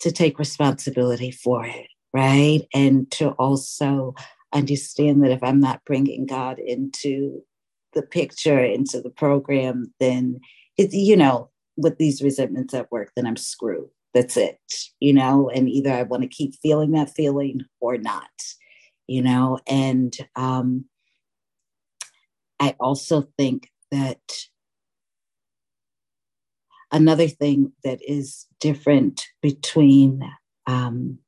to 0.00 0.12
take 0.12 0.38
responsibility 0.38 1.30
for 1.30 1.64
it, 1.64 1.86
right? 2.12 2.60
And 2.74 3.10
to 3.12 3.30
also 3.30 4.14
understand 4.52 5.22
that 5.24 5.30
if 5.30 5.42
I'm 5.42 5.60
not 5.60 5.84
bringing 5.86 6.26
God 6.26 6.58
into 6.58 7.42
the 7.96 8.02
picture, 8.02 8.62
into 8.62 9.00
the 9.00 9.10
program, 9.10 9.92
then 9.98 10.38
it, 10.76 10.92
you 10.92 11.16
know, 11.16 11.50
with 11.76 11.98
these 11.98 12.22
resentments 12.22 12.74
at 12.74 12.92
work, 12.92 13.10
then 13.16 13.26
I'm 13.26 13.36
screwed. 13.36 13.88
That's 14.14 14.36
it, 14.36 14.60
you 15.00 15.12
know, 15.12 15.50
and 15.50 15.68
either 15.68 15.92
I 15.92 16.04
want 16.04 16.22
to 16.22 16.28
keep 16.28 16.54
feeling 16.62 16.92
that 16.92 17.10
feeling 17.10 17.62
or 17.80 17.98
not, 17.98 18.30
you 19.08 19.20
know, 19.22 19.58
and 19.66 20.16
um, 20.36 20.84
I 22.60 22.76
also 22.78 23.28
think 23.36 23.70
that 23.90 24.20
another 26.92 27.28
thing 27.28 27.72
that 27.84 28.00
is 28.06 28.46
different 28.60 29.26
between 29.42 30.22
um, 30.66 31.18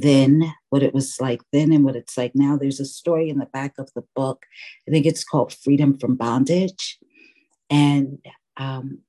then, 0.00 0.54
what 0.70 0.82
it 0.82 0.94
was 0.94 1.20
like 1.20 1.42
then, 1.52 1.72
and 1.72 1.84
what 1.84 1.96
it's 1.96 2.16
like 2.16 2.32
now, 2.34 2.56
there's 2.56 2.80
a 2.80 2.84
story 2.84 3.28
in 3.28 3.38
the 3.38 3.46
back 3.46 3.74
of 3.78 3.90
the 3.94 4.04
book. 4.16 4.46
I 4.88 4.90
think 4.90 5.06
it's 5.06 5.24
called 5.24 5.52
Freedom 5.52 5.98
from 5.98 6.16
Bondage. 6.16 6.98
And 7.68 8.18
um, 8.56 9.00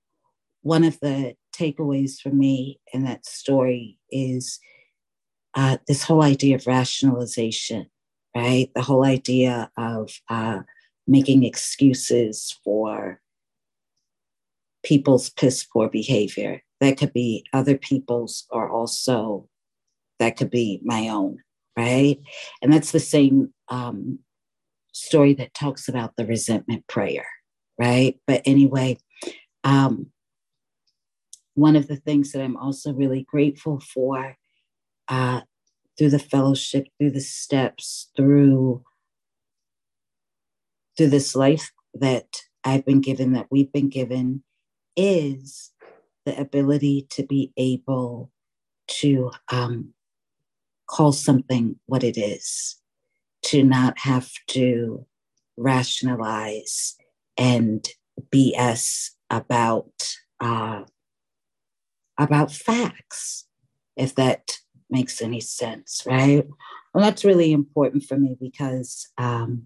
one 0.61 0.83
of 0.83 0.99
the 0.99 1.35
takeaways 1.55 2.19
for 2.19 2.29
me 2.29 2.79
in 2.93 3.03
that 3.03 3.25
story 3.25 3.97
is 4.09 4.59
uh, 5.53 5.77
this 5.87 6.03
whole 6.03 6.23
idea 6.23 6.55
of 6.55 6.67
rationalization 6.67 7.87
right? 8.35 8.69
The 8.75 8.81
whole 8.81 9.05
idea 9.05 9.71
of 9.77 10.11
uh, 10.29 10.61
making 11.07 11.43
excuses 11.43 12.57
for 12.63 13.21
people's 14.83 15.29
piss 15.29 15.63
poor 15.63 15.89
behavior 15.89 16.61
that 16.81 16.97
could 16.97 17.13
be 17.13 17.45
other 17.53 17.77
people's 17.77 18.45
or 18.49 18.69
also 18.69 19.47
that 20.23 20.37
could 20.37 20.49
be 20.49 20.79
my 20.83 21.09
own, 21.09 21.37
right? 21.77 22.17
And 22.61 22.71
that's 22.71 22.91
the 22.91 22.99
same 22.99 23.53
um, 23.67 24.19
story 24.93 25.33
that 25.33 25.53
talks 25.53 25.89
about 25.89 26.15
the 26.15 26.25
resentment 26.25 26.87
prayer, 26.87 27.25
right? 27.77 28.17
But 28.25 28.41
anyway, 28.45 28.99
um, 29.65 30.07
one 31.55 31.75
of 31.75 31.87
the 31.87 31.97
things 31.97 32.31
that 32.31 32.41
I'm 32.41 32.55
also 32.55 32.93
really 32.93 33.23
grateful 33.29 33.81
for 33.81 34.37
uh, 35.09 35.41
through 35.97 36.11
the 36.11 36.19
fellowship, 36.19 36.87
through 36.97 37.11
the 37.11 37.21
steps, 37.21 38.09
through 38.15 38.83
through 40.95 41.09
this 41.09 41.35
life 41.35 41.71
that 41.95 42.27
I've 42.63 42.85
been 42.85 43.01
given, 43.01 43.33
that 43.33 43.47
we've 43.49 43.71
been 43.71 43.89
given, 43.89 44.43
is 44.95 45.71
the 46.25 46.39
ability 46.39 47.07
to 47.09 47.23
be 47.23 47.51
able 47.57 48.31
to 48.87 49.31
um, 49.51 49.93
call 50.87 51.11
something 51.11 51.77
what 51.85 52.03
it 52.03 52.17
is, 52.17 52.77
to 53.43 53.63
not 53.63 53.99
have 53.99 54.29
to 54.47 55.05
rationalize 55.57 56.95
and 57.37 57.87
BS 58.31 59.09
about 59.29 59.91
uh, 60.39 60.83
about 62.17 62.51
facts, 62.51 63.47
if 63.95 64.15
that 64.15 64.51
makes 64.89 65.21
any 65.21 65.39
sense, 65.39 66.03
right? 66.05 66.45
Well, 66.93 67.03
that's 67.03 67.25
really 67.25 67.51
important 67.51 68.03
for 68.03 68.17
me 68.17 68.37
because 68.39 69.09
um, 69.17 69.63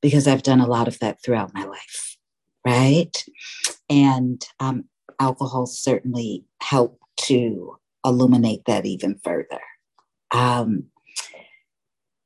because 0.00 0.28
I've 0.28 0.42
done 0.42 0.60
a 0.60 0.66
lot 0.66 0.86
of 0.86 0.98
that 0.98 1.22
throughout 1.22 1.54
my 1.54 1.64
life, 1.64 2.16
right? 2.64 3.24
And 3.88 4.44
um, 4.60 4.84
alcohol 5.18 5.66
certainly 5.66 6.44
helped 6.60 7.02
to 7.16 7.76
illuminate 8.04 8.64
that 8.66 8.86
even 8.86 9.18
further. 9.22 9.60
Um, 10.30 10.84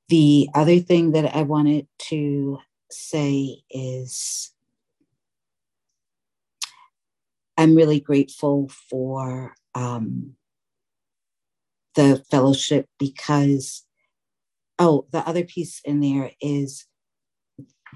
the 0.08 0.48
other 0.54 0.80
thing 0.80 1.12
that 1.12 1.36
I 1.36 1.42
wanted 1.42 1.86
to 2.08 2.58
say 2.90 3.62
is 3.70 4.52
I'm 7.58 7.74
really 7.74 8.00
grateful 8.00 8.70
for 8.88 9.54
um, 9.74 10.34
the 11.94 12.24
fellowship 12.30 12.86
because, 12.98 13.84
oh, 14.78 15.06
the 15.10 15.26
other 15.28 15.44
piece 15.44 15.80
in 15.84 16.00
there 16.00 16.30
is 16.40 16.86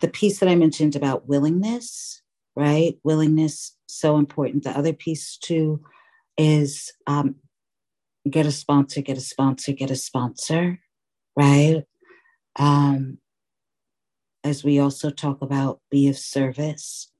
the 0.01 0.09
piece 0.09 0.41
that 0.41 0.49
I 0.49 0.57
mentioned 0.57 0.97
about 0.97 1.29
willingness, 1.29 2.23
right? 2.57 2.99
Willingness, 3.05 3.77
so 3.87 4.19
important. 4.19 4.65
The 4.65 4.77
other 4.77 4.93
piece 4.93 5.37
too 5.37 5.81
is 6.37 6.93
um, 7.07 7.37
get 8.29 8.47
a 8.47 8.53
sponsor, 8.53 9.01
get 9.01 9.19
a 9.19 9.23
sponsor, 9.23 9.73
get 9.73 9.91
a 9.91 9.97
sponsor, 9.97 10.79
right? 11.37 11.85
Um, 12.59 13.19
as 14.45 14.65
we 14.65 14.79
also 14.79 15.11
talk 15.11 15.43
about, 15.43 15.81
be 15.91 16.09
of 16.09 16.19
service. 16.19 17.11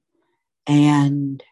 And 0.67 1.43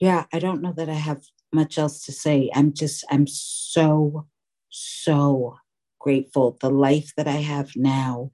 yeah, 0.00 0.24
I 0.32 0.38
don't 0.38 0.62
know 0.62 0.72
that 0.72 0.88
I 0.88 0.94
have 0.94 1.22
much 1.52 1.78
else 1.78 2.04
to 2.04 2.12
say. 2.12 2.50
I'm 2.54 2.72
just, 2.72 3.04
I'm 3.10 3.26
so, 3.26 4.26
so 4.68 5.56
grateful. 5.98 6.56
The 6.60 6.70
life 6.70 7.12
that 7.16 7.28
I 7.28 7.36
have 7.36 7.70
now 7.76 8.30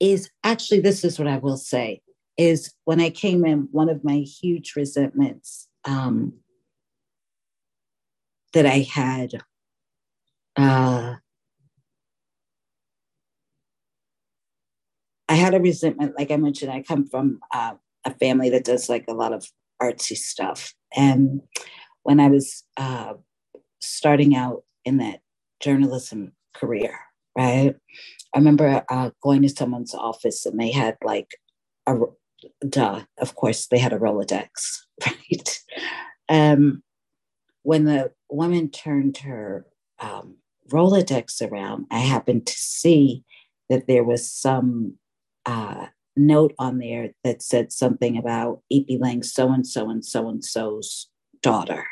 is 0.00 0.30
actually, 0.42 0.80
this 0.80 1.04
is 1.04 1.18
what 1.18 1.28
I 1.28 1.38
will 1.38 1.56
say 1.56 2.02
is 2.36 2.74
when 2.84 3.00
I 3.00 3.10
came 3.10 3.44
in, 3.44 3.68
one 3.70 3.88
of 3.88 4.02
my 4.02 4.16
huge 4.16 4.74
resentments 4.76 5.68
um, 5.84 6.32
that 8.54 8.66
I 8.66 8.86
had 8.90 9.32
uh, 10.56 11.16
I 15.28 15.34
had 15.34 15.54
a 15.54 15.60
resentment, 15.60 16.14
like 16.16 16.30
I 16.30 16.36
mentioned, 16.36 16.70
I 16.70 16.82
come 16.82 17.06
from 17.06 17.40
uh, 17.52 17.74
a 18.04 18.14
family 18.14 18.50
that 18.50 18.64
does 18.64 18.88
like 18.88 19.04
a 19.08 19.14
lot 19.14 19.32
of 19.32 19.46
artsy 19.82 20.16
stuff. 20.16 20.74
And 20.96 21.40
when 22.02 22.20
I 22.20 22.28
was 22.28 22.62
uh, 22.76 23.14
starting 23.80 24.36
out 24.36 24.64
in 24.84 24.98
that 24.98 25.20
journalism 25.60 26.32
career, 26.54 26.98
right? 27.36 27.74
I 28.34 28.38
remember 28.38 28.84
uh, 28.88 29.10
going 29.22 29.42
to 29.42 29.48
someone's 29.48 29.94
office 29.94 30.46
and 30.46 30.60
they 30.60 30.70
had 30.70 30.96
like 31.02 31.30
a, 31.86 31.96
duh, 32.68 33.02
of 33.18 33.34
course, 33.34 33.66
they 33.66 33.78
had 33.78 33.92
a 33.92 33.98
Rolodex, 33.98 34.48
right? 35.06 35.60
Um, 36.28 36.82
when 37.62 37.84
the 37.84 38.12
woman 38.34 38.70
turned 38.70 39.18
her 39.18 39.66
um, 40.00 40.36
Rolodex 40.70 41.40
around, 41.42 41.86
I 41.90 41.98
happened 41.98 42.46
to 42.46 42.54
see 42.54 43.24
that 43.68 43.86
there 43.86 44.04
was 44.04 44.30
some 44.30 44.98
uh, 45.46 45.86
note 46.16 46.54
on 46.58 46.78
there 46.78 47.10
that 47.22 47.42
said 47.42 47.72
something 47.72 48.16
about 48.16 48.62
Ipenleng, 48.72 49.24
so 49.24 49.50
and 49.52 49.66
so 49.66 49.90
and 49.90 50.04
so 50.04 50.28
and 50.28 50.44
so's 50.44 51.08
daughter, 51.42 51.84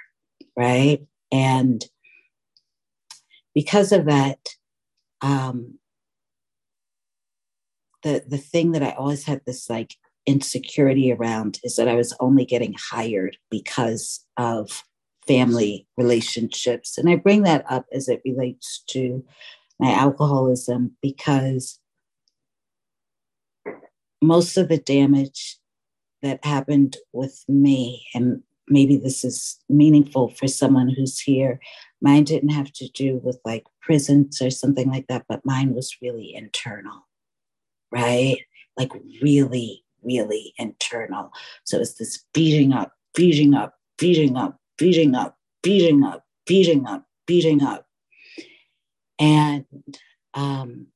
right? 0.56 1.00
And 1.30 1.84
because 3.54 3.92
of 3.92 4.06
that, 4.06 4.38
um, 5.20 5.78
the 8.02 8.24
the 8.26 8.38
thing 8.38 8.72
that 8.72 8.82
I 8.82 8.92
always 8.92 9.24
had 9.24 9.42
this 9.46 9.70
like 9.70 9.94
insecurity 10.26 11.12
around 11.12 11.58
is 11.64 11.76
that 11.76 11.88
I 11.88 11.94
was 11.94 12.14
only 12.20 12.44
getting 12.44 12.74
hired 12.90 13.36
because 13.50 14.24
of 14.36 14.82
family 15.26 15.86
relationships, 15.96 16.98
and 16.98 17.08
I 17.08 17.16
bring 17.16 17.42
that 17.42 17.64
up 17.70 17.86
as 17.92 18.08
it 18.08 18.22
relates 18.24 18.82
to 18.88 19.24
my 19.78 19.92
alcoholism 19.92 20.96
because 21.00 21.78
most 24.20 24.56
of 24.56 24.68
the 24.68 24.78
damage 24.78 25.58
that 26.22 26.44
happened 26.44 26.96
with 27.12 27.44
me, 27.48 28.06
and 28.14 28.42
maybe 28.68 28.96
this 28.96 29.24
is 29.24 29.58
meaningful 29.68 30.28
for 30.28 30.46
someone 30.46 30.88
who's 30.88 31.18
here, 31.18 31.58
mine 32.00 32.24
didn't 32.24 32.50
have 32.50 32.72
to 32.72 32.88
do 32.88 33.20
with 33.22 33.40
like 33.44 33.64
prisons 33.80 34.40
or 34.40 34.50
something 34.50 34.88
like 34.88 35.06
that, 35.08 35.24
but 35.28 35.44
mine 35.44 35.74
was 35.74 35.96
really 36.00 36.32
internal, 36.34 37.06
right? 37.90 38.38
Like 38.76 38.92
really, 39.20 39.84
really 40.02 40.54
internal. 40.58 41.32
So 41.64 41.78
it's 41.80 41.94
this 41.94 42.24
beating 42.32 42.72
up, 42.72 42.92
beating 43.14 43.54
up, 43.54 43.74
beating 43.98 44.36
up, 44.36 44.58
beating 44.82 45.14
up, 45.14 45.36
beating 45.62 46.02
up, 46.02 46.24
beating 46.44 46.86
up, 46.86 47.06
beating 47.24 47.62
up. 47.62 47.86
And 49.20 49.64
um, 50.34 50.88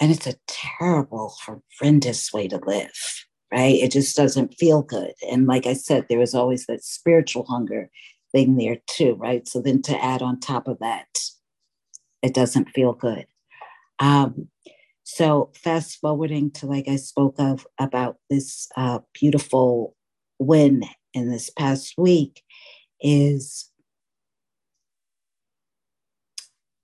and 0.00 0.10
it's 0.10 0.26
a 0.26 0.38
terrible, 0.46 1.34
horrendous 1.44 2.32
way 2.32 2.48
to 2.48 2.58
live, 2.66 3.26
right? 3.52 3.74
It 3.74 3.92
just 3.92 4.16
doesn't 4.16 4.54
feel 4.54 4.80
good. 4.80 5.12
And 5.30 5.46
like 5.46 5.66
I 5.66 5.74
said, 5.74 6.06
there 6.08 6.18
was 6.18 6.34
always 6.34 6.64
that 6.66 6.82
spiritual 6.82 7.44
hunger 7.44 7.90
thing 8.32 8.56
there 8.56 8.78
too, 8.86 9.16
right? 9.16 9.46
So 9.46 9.60
then 9.60 9.82
to 9.82 10.02
add 10.02 10.22
on 10.22 10.40
top 10.40 10.66
of 10.66 10.78
that, 10.78 11.18
it 12.22 12.32
doesn't 12.32 12.70
feel 12.70 12.94
good. 12.94 13.26
Um, 13.98 14.48
so 15.02 15.50
fast 15.54 15.98
forwarding 16.00 16.50
to 16.52 16.66
like 16.66 16.88
I 16.88 16.96
spoke 16.96 17.34
of 17.38 17.66
about 17.78 18.16
this 18.30 18.68
uh, 18.74 19.00
beautiful 19.12 19.94
win 20.38 20.84
in 21.14 21.30
this 21.30 21.50
past 21.50 21.94
week 21.96 22.42
is 23.00 23.70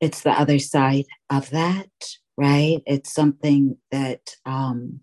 it's 0.01 0.23
the 0.23 0.31
other 0.31 0.59
side 0.59 1.07
of 1.31 1.51
that 1.51 1.89
right? 2.39 2.83
It's 2.87 3.13
something 3.13 3.77
that 3.91 4.37
um, 4.47 5.01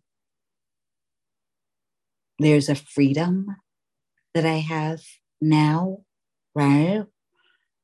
there's 2.39 2.69
a 2.69 2.75
freedom 2.75 3.47
that 4.33 4.45
I 4.45 4.55
have 4.59 5.01
now, 5.41 5.99
right? 6.55 7.03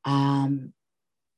Um, 0.06 0.72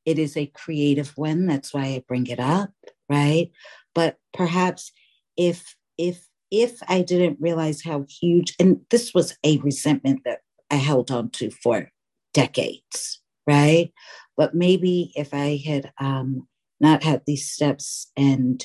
it 0.06 0.20
is 0.20 0.38
a 0.38 0.46
creative 0.46 1.18
win. 1.18 1.48
That's 1.48 1.74
why 1.74 1.86
I 1.86 2.04
bring 2.08 2.28
it 2.28 2.40
up, 2.40 2.72
right? 3.10 3.50
But 3.96 4.18
perhaps 4.32 4.92
if 5.36 5.76
if 5.98 6.28
if 6.54 6.78
I 6.88 7.02
didn't 7.02 7.42
realize 7.42 7.82
how 7.82 8.06
huge, 8.08 8.54
and 8.60 8.82
this 8.92 9.12
was 9.12 9.36
a 9.44 9.58
resentment 9.58 10.22
that 10.24 10.42
I 10.70 10.76
held 10.76 11.10
on 11.10 11.32
to 11.32 11.50
for 11.50 11.90
decades, 12.32 13.22
right? 13.48 13.92
But 14.38 14.54
maybe 14.54 15.12
if 15.16 15.34
I 15.34 15.60
had 15.66 15.92
um, 16.00 16.48
not 16.80 17.02
had 17.02 17.24
these 17.26 17.50
steps 17.50 18.12
and 18.16 18.64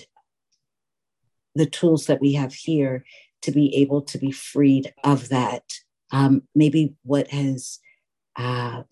the 1.54 1.64
tools 1.64 2.06
that 2.06 2.20
we 2.20 2.34
have 2.34 2.52
here 2.52 3.04
to 3.42 3.50
be 3.52 3.74
able 3.76 4.02
to 4.02 4.18
be 4.18 4.32
freed 4.32 4.92
of 5.02 5.30
that. 5.30 5.64
Um, 6.12 6.42
maybe 6.54 6.94
what 7.04 7.28
has 7.28 7.78
uh, 8.36 8.82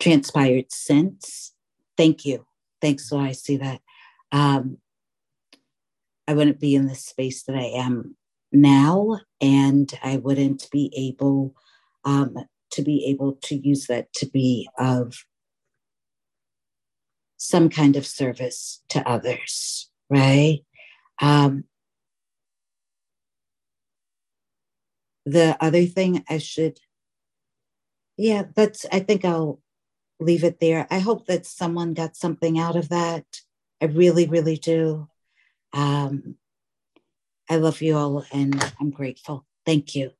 transpired 0.00 0.66
since. 0.70 1.52
Thank 1.98 2.24
you. 2.24 2.46
Thanks. 2.80 3.10
So 3.10 3.18
I 3.18 3.32
see 3.32 3.58
that. 3.58 3.82
Um, 4.32 4.78
I 6.30 6.32
wouldn't 6.32 6.60
be 6.60 6.76
in 6.76 6.86
the 6.86 6.94
space 6.94 7.42
that 7.42 7.56
I 7.56 7.64
am 7.74 8.16
now, 8.52 9.18
and 9.40 9.92
I 10.00 10.18
wouldn't 10.18 10.70
be 10.70 10.92
able 10.96 11.56
um, 12.04 12.36
to 12.70 12.82
be 12.82 13.04
able 13.06 13.32
to 13.42 13.56
use 13.56 13.88
that 13.88 14.12
to 14.12 14.26
be 14.26 14.68
of 14.78 15.24
some 17.36 17.68
kind 17.68 17.96
of 17.96 18.06
service 18.06 18.80
to 18.90 19.04
others, 19.08 19.90
right? 20.08 20.60
Um, 21.20 21.64
the 25.26 25.56
other 25.60 25.84
thing 25.84 26.24
I 26.28 26.38
should, 26.38 26.78
yeah, 28.16 28.44
that's, 28.54 28.86
I 28.92 29.00
think 29.00 29.24
I'll 29.24 29.60
leave 30.20 30.44
it 30.44 30.60
there. 30.60 30.86
I 30.92 31.00
hope 31.00 31.26
that 31.26 31.44
someone 31.44 31.92
got 31.92 32.14
something 32.14 32.56
out 32.56 32.76
of 32.76 32.88
that. 32.90 33.24
I 33.82 33.86
really, 33.86 34.28
really 34.28 34.56
do. 34.56 35.09
Um, 35.72 36.36
I 37.50 37.56
love 37.56 37.82
you 37.82 37.96
all 37.96 38.24
and 38.32 38.74
I'm 38.80 38.90
grateful. 38.90 39.46
Thank 39.66 39.94
you. 39.96 40.12